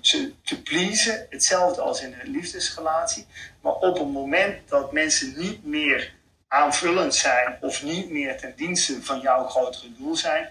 [0.00, 3.26] ze te pleasen, hetzelfde als in een liefdesrelatie.
[3.60, 6.14] Maar op het moment dat mensen niet meer
[6.48, 10.50] aanvullend zijn of niet meer ten dienste van jouw grotere doel zijn,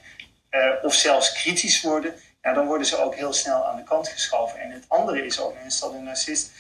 [0.82, 2.14] of zelfs kritisch worden,
[2.54, 4.60] dan worden ze ook heel snel aan de kant geschoven.
[4.60, 6.52] En het andere is ook eens dat een narcist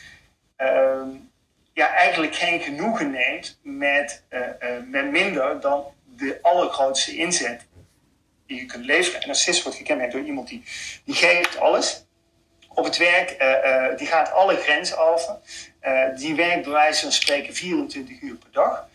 [0.55, 1.09] ehm,
[1.73, 4.39] ja, eigenlijk geen genoegen neemt met, uh,
[4.87, 7.65] met minder dan de allergrootste inzet
[8.47, 9.21] die je kunt leveren.
[9.21, 10.63] Een narcist wordt gekenmerkt door iemand die,
[11.05, 12.05] die geeft alles
[12.73, 15.37] op het werk, uh, die gaat alle grenzen over.
[16.15, 18.87] die werkt bij wijze van spreken 24 uur per dag.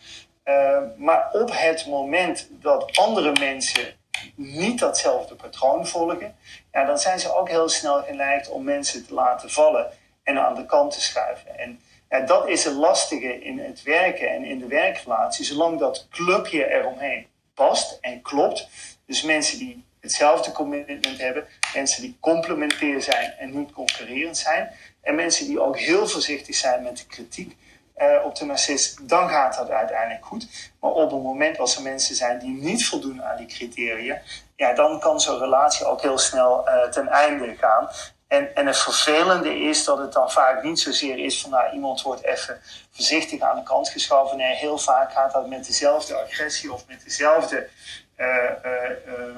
[0.96, 3.98] maar op het moment dat andere mensen
[4.34, 6.36] niet datzelfde patroon volgen,
[6.72, 9.90] ja, dan zijn ze ook heel snel geneigd om mensen te laten vallen
[10.22, 11.58] en aan de kant te schuiven.
[11.58, 16.06] En ja, dat is het lastige in het werken en in de werkrelatie, zolang dat
[16.10, 18.68] clubje eromheen past en klopt.
[19.06, 25.14] Dus mensen die hetzelfde commitment hebben, mensen die complementair zijn en niet concurrerend zijn, en
[25.14, 27.56] mensen die ook heel voorzichtig zijn met de kritiek
[27.96, 30.72] uh, op de narcist, dan gaat dat uiteindelijk goed.
[30.80, 34.22] Maar op het moment als er mensen zijn die niet voldoen aan die criteria,
[34.60, 37.88] ja, dan kan zo'n relatie ook heel snel uh, ten einde gaan.
[38.28, 42.02] En, en het vervelende is dat het dan vaak niet zozeer is van nou, iemand
[42.02, 44.36] wordt even voorzichtig aan de kant geschoven.
[44.36, 47.68] Nee, heel vaak gaat dat met dezelfde agressie of met dezelfde
[48.16, 48.26] uh,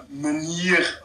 [0.07, 1.03] manier.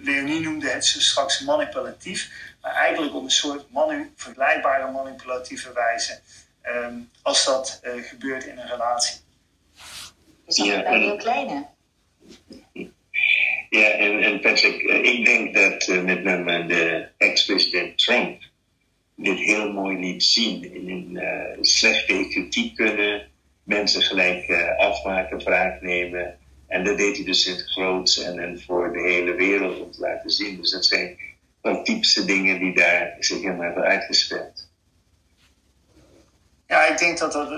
[0.00, 2.30] Leonie noemde het zo straks manipulatief
[2.66, 6.20] maar eigenlijk op een soort manu vergelijkbare manipulatieve wijze
[6.62, 9.20] um, als dat uh, gebeurt in een relatie.
[10.44, 11.66] Je zag het bij heel kleine.
[13.76, 18.42] Ja, en, Patrick, uh, ik denk dat uh, met name de ex-president Trump
[19.16, 20.74] dit heel mooi liet zien.
[20.74, 23.28] In een slechte kritiek kunnen
[23.62, 26.38] mensen gelijk afmaken, vraag nemen.
[26.66, 29.90] En dat deed hij dus in het groots en, en voor de hele wereld om
[29.90, 30.56] te laten zien.
[30.56, 31.18] Dus dat zijn
[31.62, 34.68] wel typische dingen die daar zich in hebben uitgespeeld.
[36.66, 37.50] Ja, ik denk dat dat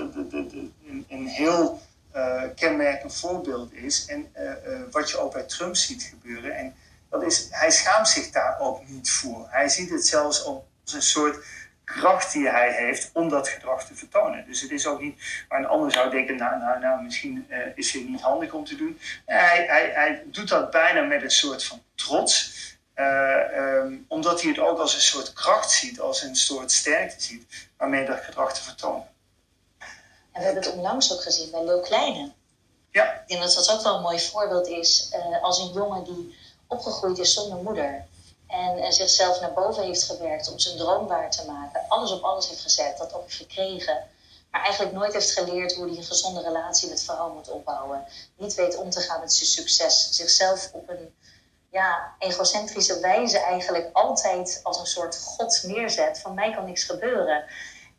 [1.07, 1.79] een heel
[2.15, 4.05] uh, kenmerkend voorbeeld is.
[4.05, 6.55] En uh, uh, wat je ook bij Trump ziet gebeuren.
[6.55, 6.75] En
[7.09, 9.47] dat is, hij schaamt zich daar ook niet voor.
[9.49, 11.45] Hij ziet het zelfs als een soort
[11.83, 14.45] kracht die hij heeft om dat gedrag te vertonen.
[14.45, 17.91] Dus het is ook niet waar een ander zou denken, nou, nou, nou misschien is
[17.91, 18.99] het niet handig om te doen.
[19.25, 22.57] Hij, hij, hij doet dat bijna met een soort van trots.
[22.95, 27.69] Um, omdat hij het ook als een soort kracht ziet, als een soort sterkte ziet,
[27.77, 29.07] waarmee dat gedrag te vertonen.
[30.39, 32.31] En we hebben het onlangs ook gezien bij Leo Kleine.
[32.91, 33.13] Ja.
[33.13, 36.37] Ik denk dat dat ook wel een mooi voorbeeld is uh, als een jongen die
[36.67, 38.05] opgegroeid is zonder moeder.
[38.47, 41.81] En uh, zichzelf naar boven heeft gewerkt om zijn droom waar te maken.
[41.87, 44.07] Alles op alles heeft gezet, dat ook heeft gekregen.
[44.51, 48.05] Maar eigenlijk nooit heeft geleerd hoe hij een gezonde relatie met vrouwen moet opbouwen.
[48.37, 50.09] Niet weet om te gaan met zijn succes.
[50.11, 51.13] Zichzelf op een
[51.71, 56.19] ja, egocentrische wijze eigenlijk altijd als een soort god neerzet.
[56.19, 57.43] Van mij kan niks gebeuren.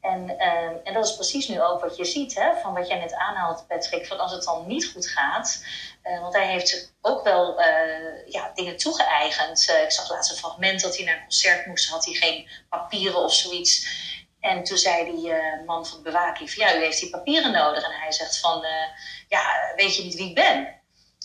[0.00, 2.98] En, uh, en dat is precies nu ook wat je ziet, hè, van wat jij
[2.98, 5.64] net aanhaalt, Patrick, van als het dan niet goed gaat.
[6.04, 9.68] Uh, want hij heeft ook wel uh, ja, dingen toegeëigend.
[9.84, 13.22] ik zag laatst een fragment dat hij naar een concert moest, had hij geen papieren
[13.22, 13.88] of zoiets.
[14.40, 15.32] En toen zei die
[15.66, 17.84] man van de bewaking van ja, u heeft die papieren nodig.
[17.84, 18.64] En hij zegt van
[19.28, 20.79] ja, weet je niet wie ik ben?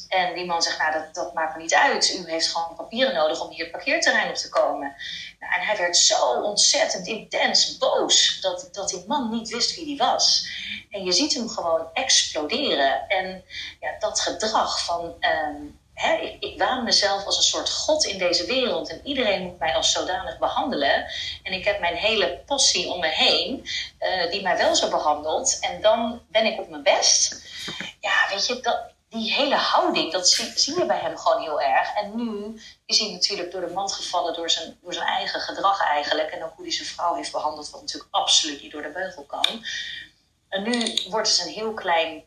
[0.08, 2.14] En die man zegt, nou, dat, dat maakt me niet uit.
[2.14, 4.96] U heeft gewoon papieren nodig om hier parkeerterrein op te komen.
[5.40, 9.86] Nou, en hij werd zo ontzettend intens boos dat, dat die man niet wist wie
[9.86, 10.48] die was.
[10.90, 13.08] En je ziet hem gewoon exploderen.
[13.08, 13.44] En
[13.80, 18.46] ja, dat gedrag van, um, hè, ik, ik mezelf als een soort god in deze
[18.46, 18.90] wereld.
[18.90, 21.06] En iedereen moet mij als zodanig behandelen.
[21.44, 23.68] En ik heb mijn hele possie om me heen,
[24.00, 25.58] uh, die mij wel zo behandelt.
[25.62, 27.42] En dan ben ik op mijn best.
[28.00, 31.94] Ja, weet je, dat, die hele houding, dat zie, je bij hem gewoon heel erg.
[31.94, 35.82] En nu is hij natuurlijk door de mand gevallen door zijn, door zijn eigen gedrag
[35.82, 36.30] eigenlijk.
[36.30, 39.24] En ook hoe hij zijn vrouw heeft behandeld, wat natuurlijk absoluut niet door de beugel
[39.24, 39.66] kan.
[40.50, 42.24] En nu wordt het een heel klein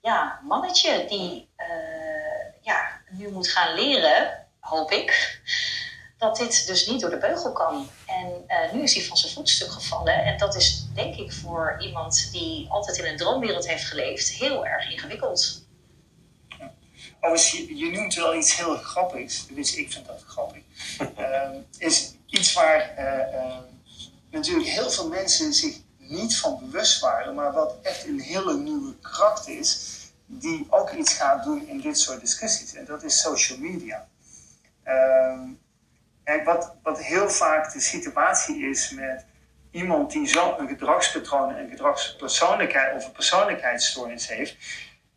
[0.00, 5.40] ja, mannetje die uh, ja, nu moet gaan leren, hoop ik,
[6.18, 7.90] dat dit dus niet door de beugel kan.
[8.06, 10.24] En uh, nu is hij van zijn voetstuk gevallen.
[10.24, 14.66] En dat is denk ik voor iemand die altijd in een droomwereld heeft geleefd heel
[14.66, 15.61] erg ingewikkeld.
[17.24, 19.46] Oh, je, je, noemt wel iets heel grappigs.
[19.46, 20.62] Dus ik vind dat grappig.
[21.18, 21.50] uh,
[21.88, 23.58] is iets waar uh,
[24.30, 28.98] natuurlijk heel veel mensen zich niet van bewust waren, maar wat echt een hele nieuwe
[29.00, 32.74] kracht is, die ook iets gaat doen in dit soort discussies.
[32.74, 34.08] En dat is social media.
[34.82, 35.58] en
[36.24, 39.24] ehm, wat, wat heel vaak de situatie is met
[39.70, 44.56] iemand die zo'n gedragspatroon, een gedragspersoonlijkheid of een persoonlijkheidsstoornis heeft,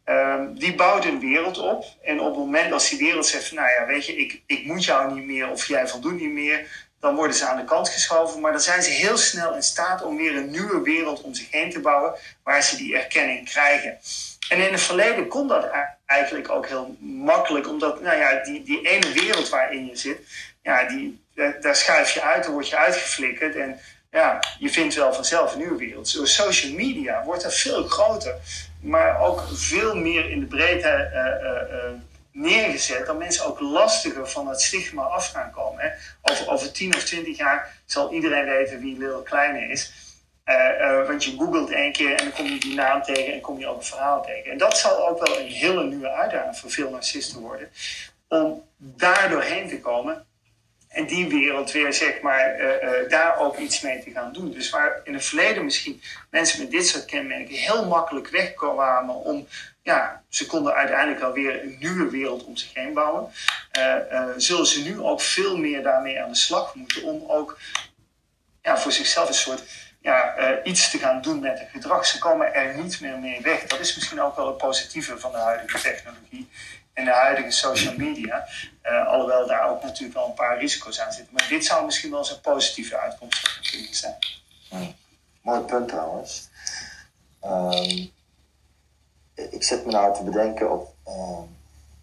[0.06, 1.86] Ehm, die bouwt een wereld op.
[2.04, 4.86] En op het moment als die wereld zegt: Nou ja, weet je, ik, ik moet
[4.86, 6.88] jou niet meer of jij voldoet niet meer.
[7.00, 8.42] Dan worden ze aan de kant geschoven.
[8.42, 11.52] Maar dan zijn ze heel snel in staat om weer een nieuwe wereld om zich
[11.52, 12.14] heen te bouwen.
[12.44, 13.98] Waar ze die erkenning krijgen.
[14.50, 15.70] En in het verleden kon dat
[16.06, 17.70] eigenlijk ook heel makkelijk.
[17.70, 20.18] Omdat nou ja, die, die ene wereld waarin je zit.
[20.62, 21.22] Ja, die,
[21.62, 23.56] daar schuif je uit, dan word je uitgeflikkerd.
[23.56, 23.80] En
[24.16, 26.14] ja, je vindt wel vanzelf een nieuwe wereld.
[26.14, 28.36] Door social media wordt dat veel groter,
[28.86, 32.00] maar ook veel meer in de breedte uh, uh,
[32.32, 35.84] neergezet, dat mensen ook lastiger van het stigma af gaan komen.
[35.84, 35.90] Hè.
[36.22, 39.94] Over, over 10 of 20 jaar zal iedereen weten wie Lil Kleine is.
[41.08, 43.68] want je googelt één keer en dan kom je die naam tegen en kom je
[43.68, 44.52] ook een verhaal tegen.
[44.52, 47.70] En dat zal ook wel een hele nieuwe uitdaging voor veel narcisten worden.
[48.28, 50.26] Om daar doorheen te komen
[50.96, 54.52] en die wereld weer, zeg maar, uh, uh, daar ook iets mee te gaan doen.
[54.52, 59.48] Dus waar in het verleden misschien mensen met dit soort kenmerken heel makkelijk wegkwamen om,
[59.82, 63.32] ja, ze konden uiteindelijk alweer een nieuwe wereld om zich heen bouwen.
[63.78, 67.60] Uh, zullen ze nu ook veel meer daarmee aan de slag moeten om ook
[68.62, 69.64] ja, voor zichzelf een soort
[70.02, 72.06] ja, iets te gaan doen met het gedrag.
[72.06, 73.64] Ze komen er niet meer mee weg.
[73.64, 76.50] Dat is misschien ook wel het positieve van de huidige technologie
[76.96, 78.48] en de huidige social media.
[78.84, 81.34] Uh, alhoewel daar ook natuurlijk wel een paar risico's aan zitten.
[81.34, 84.16] Maar dit zou misschien wel eens een positieve uitkomst kunnen zijn.
[85.42, 86.50] Mooi punt trouwens.
[87.46, 88.12] Um,
[89.36, 90.94] ik zit me nou te bedenken op.
[91.08, 91.40] Uh,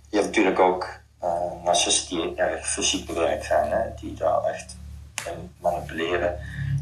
[0.08, 3.94] je hebt natuurlijk ook uh, narcisten die erg fysiek bewerkt zijn, hè?
[3.94, 4.76] die daar echt
[5.60, 6.38] manipuleren,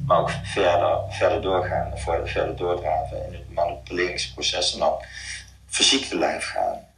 [0.07, 1.93] maar ook verder, verder doorgaan,
[2.25, 5.03] verder doordraven in het manipuleringsproces en dan
[5.67, 6.89] fysiek te lijf gaan.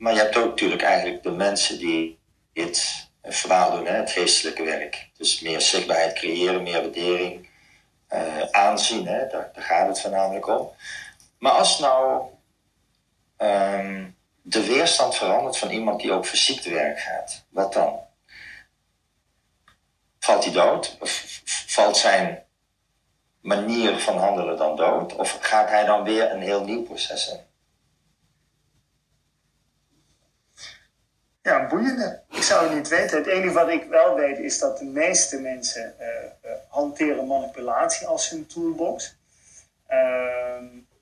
[0.00, 2.18] Maar je hebt ook natuurlijk eigenlijk de mensen die
[2.52, 5.08] het verhaal doen, hè, het geestelijke werk.
[5.16, 7.48] Dus meer zichtbaarheid creëren, meer waardering,
[8.12, 10.70] uh, aanzien, hè, daar, daar, gaat het voornamelijk om.
[11.38, 12.22] Maar als nou
[13.38, 18.00] um, de weerstand verandert van iemand die ook fysiek te werk gaat, wat dan?
[20.18, 20.96] Valt hij dood?
[21.00, 22.44] Of valt zijn
[23.40, 25.16] manier van handelen dan dood?
[25.16, 27.49] Of gaat hij dan weer een heel nieuw proces in?
[31.42, 32.22] Ja, boeiende.
[32.30, 33.16] Ik zou het niet weten.
[33.18, 38.06] Het enige wat ik wel weet is dat de meeste mensen uh, uh, hanteren manipulatie
[38.06, 39.16] als hun toolbox.
[39.90, 40.54] Uh,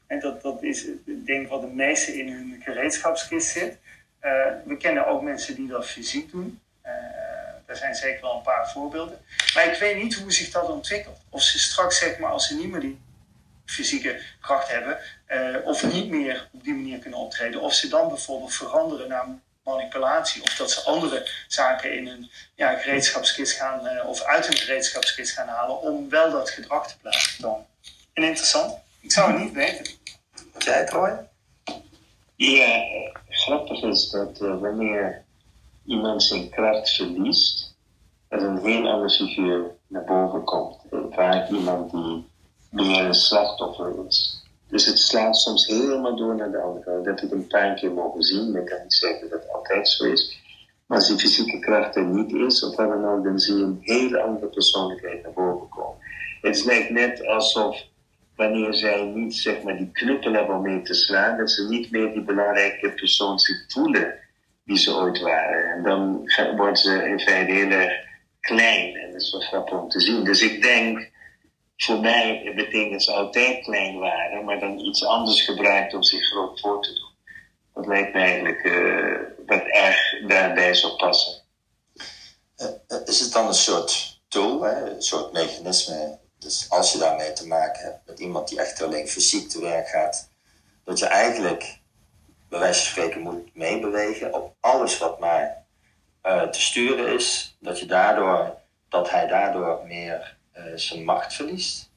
[0.07, 3.78] en dat, dat is, ik denk wat de meeste in hun gereedschapskist zit.
[4.22, 6.61] Uh, we kennen ook mensen die dat fysiek doen.
[7.66, 9.18] er zijn zeker wel een paar voorbeelden.
[9.55, 11.18] Maar ik weet niet hoe zich dat ontwikkelt.
[11.28, 13.01] Of ze straks, zeg maar, als ze niet meer die
[13.64, 14.99] fysieke kracht hebben,
[15.64, 19.26] of niet meer op die manier kunnen optreden, of ze dan bijvoorbeeld veranderen naar
[19.68, 20.42] manipulatie.
[20.42, 25.32] Of dat ze andere zaken in hun ja, gereedschapskist gaan uh, of uit hun gereedschapskist
[25.32, 27.66] gaan halen om wel dat gedrag te blijven tonen.
[28.12, 28.74] En interessant.
[29.00, 29.94] Ik zou het niet weten.
[30.52, 31.26] Wat jij het, Roy?
[32.36, 32.82] Ja,
[33.28, 35.24] grappig is dat uh, wanneer
[35.86, 37.74] iemand zijn kracht verliest,
[38.28, 40.76] er een heel andere figuur naar boven komt.
[41.10, 42.26] Vaak iemand die
[42.70, 44.38] meer een slachtoffer is.
[44.68, 47.02] Dus het slaat soms helemaal door naar de andere.
[47.02, 48.56] Dat heb ik een paar keer mogen zien.
[48.56, 50.40] Ik kan niet zeggen dat het altijd zo is.
[50.86, 53.78] Maar als die fysieke kracht er niet is, of dan ook, dan zie je een
[53.80, 55.98] hele andere persoonlijkheid naar boven komen.
[56.40, 57.84] Het lijkt net alsof
[58.36, 61.90] wanneer zij niet zeg maar, die knuppel hebben om mee te slaan, dat ze niet
[61.90, 64.14] meer die belangrijke persoon zich voelen
[64.64, 65.70] die ze ooit waren.
[65.70, 67.92] En dan worden ze in feite heel erg
[68.40, 68.96] klein.
[68.96, 70.24] En dat is wel grappig om te zien.
[70.24, 71.10] Dus ik denk
[71.78, 76.60] voor mij betekent ze altijd klein waren, maar dan iets anders gebruikt om zich groot
[76.60, 77.34] voor te doen.
[77.74, 78.62] Dat lijkt me eigenlijk
[79.46, 81.42] wat erg daarbij zou passen.
[82.56, 82.68] Uh,
[83.04, 84.90] is het dan een soort tool, hè?
[84.90, 86.18] een soort mechanisme?
[86.38, 89.88] Dus als je daarmee te maken hebt met iemand die echt alleen fysiek te werk
[89.88, 90.30] gaat,
[90.84, 91.78] dat je eigenlijk,
[92.48, 95.66] bij wijze van spreken, moet meebewegen op alles wat maar
[96.22, 98.54] te sturen is, dat, je daardoor,
[98.88, 100.38] dat hij daardoor meer
[100.74, 101.90] zijn macht verliest?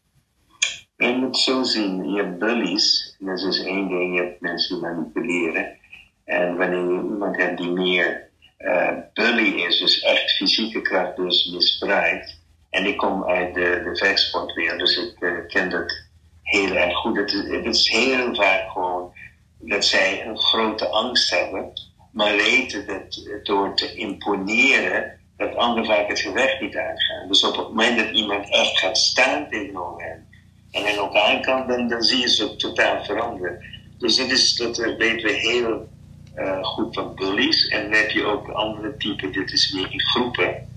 [0.98, 4.76] Je moet zo zien, je hebt bullies, dat is dus één ding, je hebt mensen
[4.76, 5.78] die manipuleren.
[6.26, 11.52] En wanneer je iemand hebt die meer uh, bully is, dus echt fysieke kracht dus
[11.54, 12.40] misbruikt.
[12.70, 16.06] En ik kom uit de, de vechtsportwereld, dus ik uh, ken dat
[16.44, 17.18] heel erg goed.
[17.18, 19.14] Het is, het is heel vaak gewoon
[19.60, 21.74] dat zij een grote angst hebben,
[22.12, 27.28] maar weten dat door te imponeren dat anderen vaak het gevecht niet uitgaan.
[27.28, 30.30] Dus op het moment dat iemand echt gaat staan tegenover hen
[30.72, 33.64] en aan kan, dan, dan zie je ze totaal veranderen.
[33.98, 35.90] Dus dat, is, dat weten we heel
[36.38, 37.68] uh, goed van bullies.
[37.68, 40.70] En dan heb je ook andere typen, dit is meer in groepen.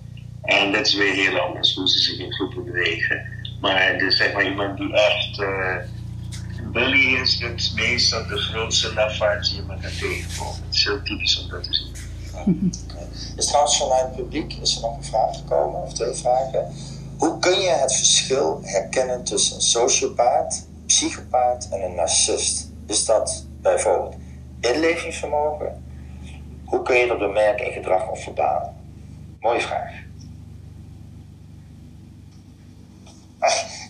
[0.43, 3.27] En dat is weer heel anders hoe ze zich in groepen bewegen.
[3.61, 5.77] Maar dus zeg maar iemand die echt uh,
[6.73, 10.63] bully is het meestal de grootste lafaard die je maar kan tegenkomen.
[10.67, 11.93] Het is heel typisch om dat te zien.
[13.37, 16.73] Is trouwens vanuit het publiek is er nog een vraag gekomen, of twee vragen.
[17.19, 22.71] Hoe kun je het verschil herkennen tussen een sociopaat, psychopaat en een narcist?
[22.87, 24.15] Is dat bijvoorbeeld
[24.61, 25.85] inlevingsvermogen?
[26.65, 28.75] Hoe kun je dat bemerken in gedrag of verbaal?
[29.41, 29.93] Mooie vraag.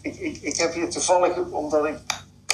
[0.03, 1.99] Ik, ik, ik heb hier toevallig, omdat ik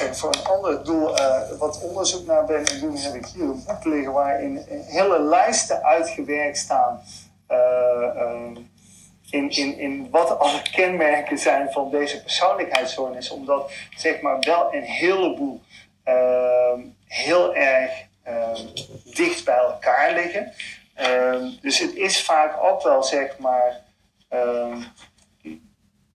[0.01, 3.43] kijk, voor een ander doel uh, wat onderzoek naar ben en doen, heb ik hier
[3.43, 7.03] een boek liggen waarin hele lijsten uitgewerkt staan.
[7.51, 7.57] Uh,
[8.15, 8.57] uh,
[9.31, 13.31] in, in, in wat alle kenmerken zijn van deze persoonlijkheidsstoornis.
[13.31, 15.61] Omdat zeg maar wel een heleboel
[17.07, 17.91] heel erg
[19.05, 20.53] dicht bij elkaar liggen.
[21.61, 23.81] dus het is vaak ook wel zeg maar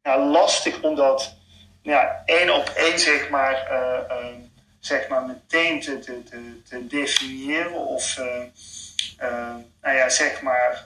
[0.04, 1.36] nou, lastig om dat
[1.86, 4.36] ja, één op één zeg maar, uh, uh,
[4.80, 8.44] zeg maar meteen te, te, te, te definiëren of uh,
[9.82, 10.84] nou ja, zeg maar,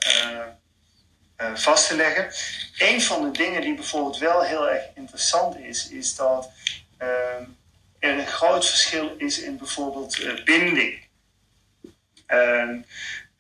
[1.53, 2.31] vast te leggen.
[2.77, 6.51] Een van de dingen die bijvoorbeeld wel heel erg interessant is, is dat
[7.99, 11.07] er een groot verschil is in bijvoorbeeld binding.
[12.27, 12.85] Een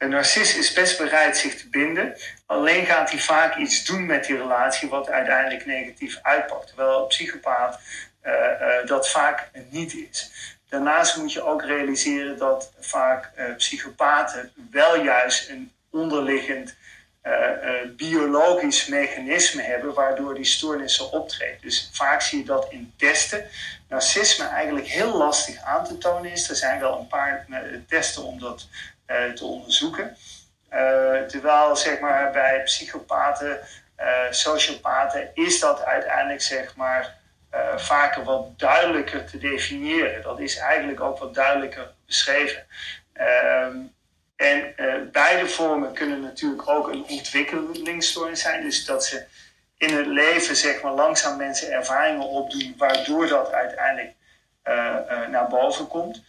[0.09, 2.17] narcist is best bereid zich te binden,
[2.49, 6.67] alleen gaat hij vaak iets doen met die relatie wat uiteindelijk negatief uitpakt.
[6.67, 7.79] Terwijl een psychopaat
[8.23, 10.31] uh, uh, dat vaak niet is.
[10.69, 16.77] Daarnaast moet je ook realiseren dat vaak uh, psychopaten wel juist een onderliggend
[17.95, 21.61] biologisch mechanisme hebben waardoor die stoornissen optreden.
[21.61, 23.45] Dus vaak zie je dat in testen.
[23.89, 26.49] Narcisme eigenlijk heel lastig aan te tonen is.
[26.49, 27.45] Er zijn wel een paar
[27.87, 28.67] testen om dat
[29.09, 30.17] eh, te onderzoeken.
[30.69, 33.59] Eh, terwijl zeg maar, bij psychopaten,
[33.95, 37.17] eh, sociopaten, is dat uiteindelijk zeg maar,
[37.75, 40.21] vaker wat duidelijker te definiëren.
[40.21, 42.65] Dat is eigenlijk ook wat duidelijker beschreven.
[43.13, 43.77] Ehm,
[44.35, 44.73] en
[45.11, 48.63] beide vormen kunnen natuurlijk ook een ontwikkelingsstoornis zijn.
[48.63, 49.25] Dus dat ze
[49.77, 54.13] in het leven zeg maar, langzaam mensen ervaringen opdoen, waardoor dat uiteindelijk
[55.29, 56.23] naar boven komt.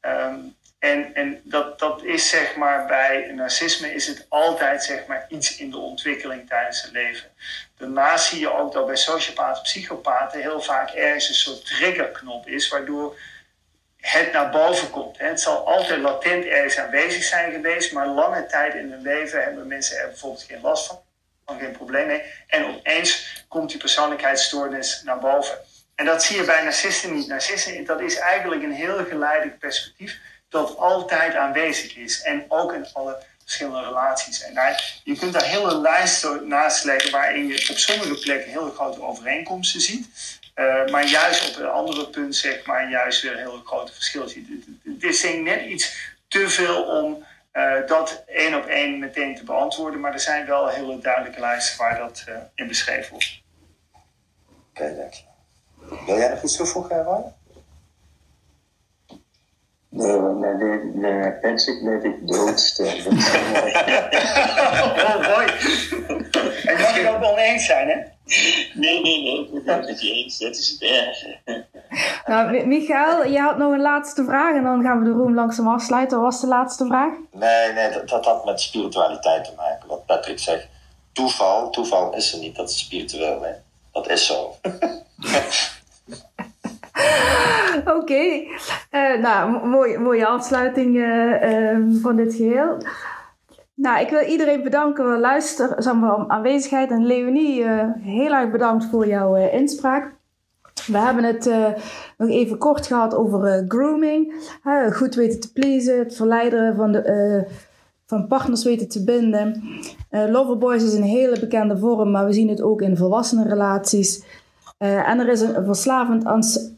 [0.00, 0.38] Ehm,
[0.86, 5.56] en, en dat, dat is zeg maar bij narcisme is het altijd zeg maar iets
[5.56, 7.30] in de ontwikkeling tijdens het leven.
[7.76, 12.68] Daarnaast zie je ook dat bij sociopaten, psychopaten heel vaak ergens een soort triggerknop is,
[12.68, 13.18] waardoor
[13.96, 15.18] het naar boven komt.
[15.18, 19.66] Het zal altijd latent ergens aanwezig zijn geweest, maar lange tijd in hun leven hebben
[19.66, 21.00] mensen er bijvoorbeeld geen last van,
[21.46, 22.22] van geen probleem mee.
[22.46, 25.58] En opeens komt die persoonlijkheidsstoornis naar boven.
[25.94, 27.26] En dat zie je bij narcisten niet.
[27.26, 30.18] Narcisten, dat is eigenlijk een heel geleidelijk perspectief
[30.48, 32.22] dat altijd aanwezig is.
[32.22, 34.42] En ook in alle verschillende relaties.
[34.42, 38.70] En daar, je kunt daar hele lijsten naast leggen waarin je op sommige plekken hele
[38.70, 40.08] grote overeenkomsten ziet.
[40.54, 44.28] Uh, maar juist op een andere punt zeg maar juist weer een hele grote verschil
[44.28, 44.48] ziet.
[44.84, 50.00] Het is net iets te veel om uh, dat één op één meteen te beantwoorden.
[50.00, 53.42] Maar er zijn wel hele duidelijke lijsten waar dat uh, in beschreven wordt.
[54.70, 55.24] Oké, okay, je.
[56.06, 57.22] Wil jij nog iets toevoegen, Roy?
[59.96, 63.12] Nee, want na de, de Patrick bleef ik doodsterven.
[65.06, 65.46] oh, mooi.
[66.64, 67.94] En mag je ook oneens zijn, hè?
[68.80, 70.38] Nee, nee, nee, ik ben het met je eens.
[70.38, 71.64] Dat is het erge.
[72.26, 75.68] Nou, Michael, je had nog een laatste vraag en dan gaan we de room langzaam
[75.68, 76.20] afsluiten.
[76.20, 77.12] Wat was de laatste vraag?
[77.32, 79.88] Nee, nee, dat, dat had met spiritualiteit te maken.
[79.88, 80.68] Wat Patrick zegt.
[81.12, 82.56] Toeval, toeval is er niet.
[82.56, 83.52] Dat is spiritueel, hè.
[83.92, 84.54] Dat is zo.
[88.00, 88.22] Oké,
[88.92, 92.76] uh, nou, mooie, mooie afsluiting uh, um, van dit geheel.
[93.74, 96.90] Nou, ik wil iedereen bedanken voor luisteren, voor aanwezigheid.
[96.90, 100.14] En Leonie, uh, heel erg bedankt voor jouw inspraak.
[100.86, 101.50] We hebben het
[102.18, 104.34] nog even kort gehad over grooming.
[104.92, 107.46] goed weten te pleasen, het verleideren van, de,
[108.06, 109.62] van partners weten te binden.
[110.10, 114.24] Loverboys is een hele bekende vorm, maar we zien het ook in volwassenen relaties.
[114.78, 116.24] Uh, en er is een verslavend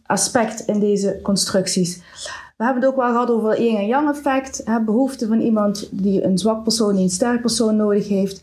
[0.06, 2.02] aspect in deze constructies.
[2.56, 4.62] We hebben het ook wel gehad over yin en yang effect.
[4.64, 8.42] Het behoefte van iemand die een zwak persoon, die een sterk persoon nodig heeft.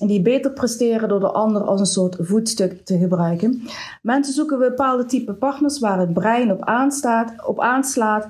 [0.00, 3.62] En die beter presteren door de ander als een soort voetstuk te gebruiken.
[4.02, 8.26] Mensen zoeken bepaalde type partners waar het brein op, aanstaat, op aanslaat.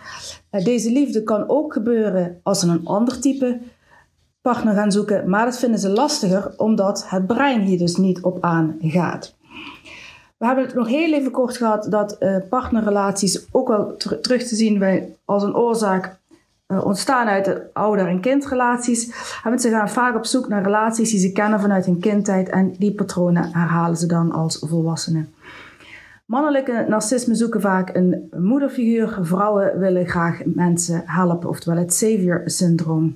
[0.50, 3.60] Uh, deze liefde kan ook gebeuren als ze een ander type
[4.40, 5.28] partner gaan zoeken.
[5.28, 9.34] Maar dat vinden ze lastiger omdat het brein hier dus niet op aangaat.
[10.42, 14.42] We hebben het nog heel even kort gehad dat uh, partnerrelaties ook wel ter terug
[14.42, 16.16] te zien bij, als een oorzaak
[16.68, 19.10] uh, ontstaan uit de ouder- en kindrelaties.
[19.42, 22.74] Hebben ze gaan vaak op zoek naar relaties die ze kennen vanuit hun kindtijd en
[22.78, 25.34] die patronen herhalen ze dan als volwassenen.
[26.26, 29.18] Mannelijke narcisme zoeken vaak een moederfiguur.
[29.20, 33.14] Vrouwen willen graag mensen helpen, oftewel het savior-syndroom.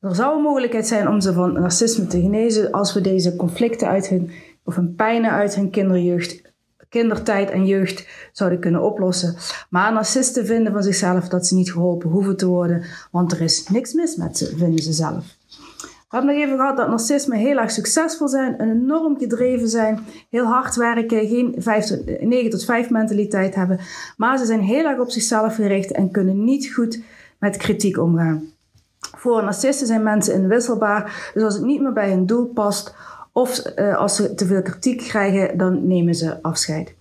[0.00, 3.88] Er zou een mogelijkheid zijn om ze van narcisme te genezen als we deze conflicten
[3.88, 4.30] uit hun,
[4.68, 6.42] of hun pijnen uit hun kinderjeugd,
[6.88, 9.36] kindertijd en jeugd zouden kunnen oplossen.
[9.70, 13.68] Maar narcisten vinden van zichzelf dat ze niet geholpen hoeven te worden, want er is
[13.68, 15.36] niks mis met ze, vinden ze zelf.
[15.78, 20.00] We hebben nog even gehad dat narcisme heel erg succesvol zijn, enorm gedreven zijn,
[20.30, 21.54] heel hard werken, geen
[22.20, 23.80] 9 tot 5 mentaliteit hebben.
[24.16, 27.00] Maar ze zijn heel erg op zichzelf gericht en kunnen niet goed
[27.38, 28.52] met kritiek omgaan.
[29.16, 32.94] Voor narcisten zijn mensen inwisselbaar, dus als het niet meer bij hun doel past
[33.38, 36.94] of uh, als ze te veel kritiek krijgen, dan nemen ze afscheid.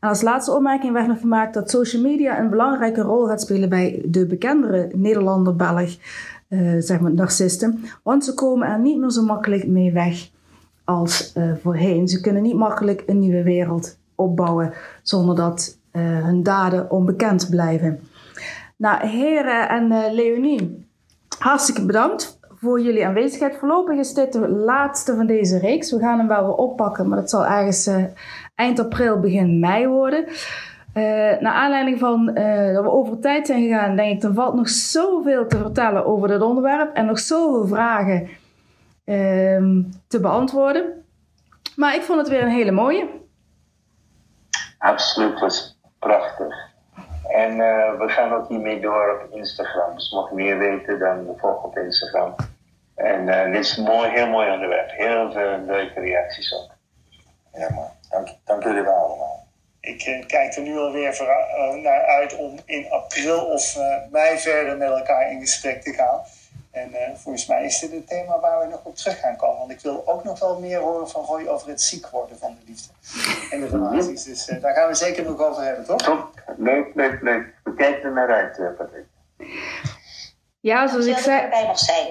[0.00, 3.68] En als laatste opmerking werd nog gemaakt dat social media een belangrijke rol gaat spelen
[3.68, 5.96] bij de bekendere Nederlander, Belg,
[6.48, 7.84] uh, zeg maar narcisten.
[8.02, 10.30] Want ze komen er niet meer zo makkelijk mee weg
[10.84, 12.08] als uh, voorheen.
[12.08, 14.72] Ze kunnen niet makkelijk een nieuwe wereld opbouwen
[15.02, 18.00] zonder dat hun daden onbekend blijven.
[18.76, 20.86] Nou, heren en Leonie,
[21.38, 23.56] hartstikke bedankt voor jullie aanwezigheid.
[23.56, 25.92] Voorlopig is dit de laatste van deze reeks.
[25.92, 28.04] We gaan hem wel weer oppakken, maar dat zal ergens uh,
[28.54, 30.24] eind april, begin mei worden.
[30.26, 30.34] Uh,
[31.40, 34.68] naar aanleiding van uh, dat we over tijd zijn gegaan, denk ik, er valt nog
[34.68, 38.28] zoveel te vertellen over dit onderwerp en nog zoveel vragen
[39.04, 41.04] uh, te beantwoorden.
[41.76, 43.06] Maar ik vond het weer een hele mooie.
[44.78, 46.54] Absoluut, was prachtig.
[47.28, 47.56] En
[47.98, 49.94] we gaan ook hiermee door op Instagram.
[49.94, 52.34] Dus mocht je meer weten, dan volg op Instagram.
[53.02, 54.90] En uh, dit is een mooi, heel mooi onderwerp.
[54.90, 56.70] Heel veel leuke reacties ook.
[57.52, 57.90] Ja, man.
[58.10, 59.46] Dank, dank jullie wel allemaal.
[59.80, 61.26] Ik uh, kijk er nu alweer voor,
[61.82, 63.78] naar uit om in april of
[64.10, 66.20] mei verder met elkaar in gesprek te gaan.
[66.72, 69.58] En uh, volgens mij is dit een thema waar we nog op terug gaan komen.
[69.58, 72.56] Want ik wil ook nog wel meer horen van Roy over het ziek worden van
[72.60, 72.92] de liefde.
[73.50, 74.22] En de relaties.
[74.22, 76.02] Dus uh, daar gaan we zeker nog over hebben, toch?
[76.02, 76.42] Top.
[76.56, 77.54] Leuk, leuk, leuk.
[77.64, 79.06] We kijken er naar uit, Patrick.
[80.62, 81.40] Ja, zoals ik zei.
[81.40, 82.06] erbij mag zijn.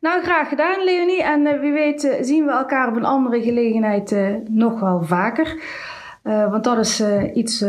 [0.00, 1.22] Nou, graag gedaan, Leonie.
[1.22, 4.16] En wie weet zien we elkaar op een andere gelegenheid
[4.48, 5.62] nog wel vaker.
[6.22, 7.02] want dat is
[7.34, 7.62] iets,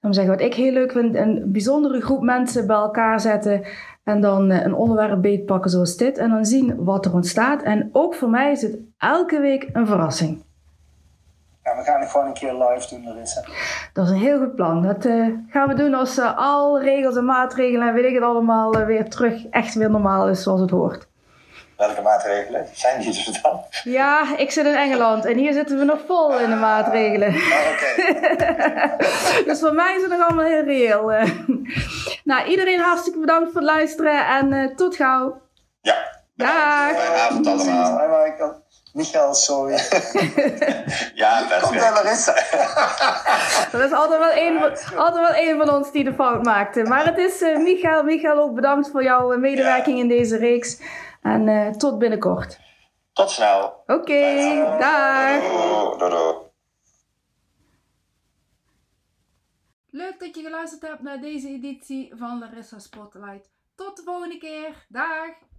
[0.00, 1.14] om zeggen, wat ik heel leuk vind.
[1.14, 3.62] Een bijzondere groep mensen bij elkaar zetten
[4.04, 6.18] en dan een onderwerp beetpakken zoals dit.
[6.18, 7.62] En dan zien wat er ontstaat.
[7.62, 10.42] En ook voor mij is het elke week een verrassing.
[11.70, 13.42] Ja, we gaan het gewoon een keer live doen, Larissa.
[13.92, 14.82] Dat is een heel goed plan.
[14.82, 18.22] Dat uh, gaan we doen als uh, al regels en maatregelen en weet ik het
[18.22, 21.08] allemaal uh, weer terug echt weer normaal is zoals het hoort.
[21.76, 23.60] Welke maatregelen zijn die dus dan?
[23.84, 27.28] Ja, ik zit in Engeland en hier zitten we nog vol in de maatregelen.
[27.28, 28.16] Oh, oké.
[29.48, 31.10] dus voor mij is het nog allemaal heel reëel.
[32.24, 35.40] nou, iedereen hartstikke bedankt voor het luisteren en uh, tot gauw.
[35.80, 35.96] Ja.
[36.34, 36.92] Dag.
[36.92, 37.98] Fijne avond allemaal.
[37.98, 38.62] Hoi Michael.
[38.92, 39.72] Michael, sorry.
[41.22, 42.34] ja, best Komt wel Larissa.
[43.72, 44.62] Er is altijd wel, één,
[44.96, 46.82] altijd wel één van ons die de fout maakte.
[46.82, 48.02] Maar het is uh, Michael.
[48.02, 50.02] Michael, ook bedankt voor jouw medewerking ja.
[50.02, 50.80] in deze reeks.
[51.22, 52.58] En uh, tot binnenkort.
[53.12, 53.64] Tot snel.
[53.86, 55.40] Oké, okay, dag.
[55.98, 56.34] Doei, doei.
[59.90, 63.50] Leuk dat je geluisterd hebt naar deze editie van Larissa Spotlight.
[63.74, 64.86] Tot de volgende keer.
[64.88, 65.49] Dag.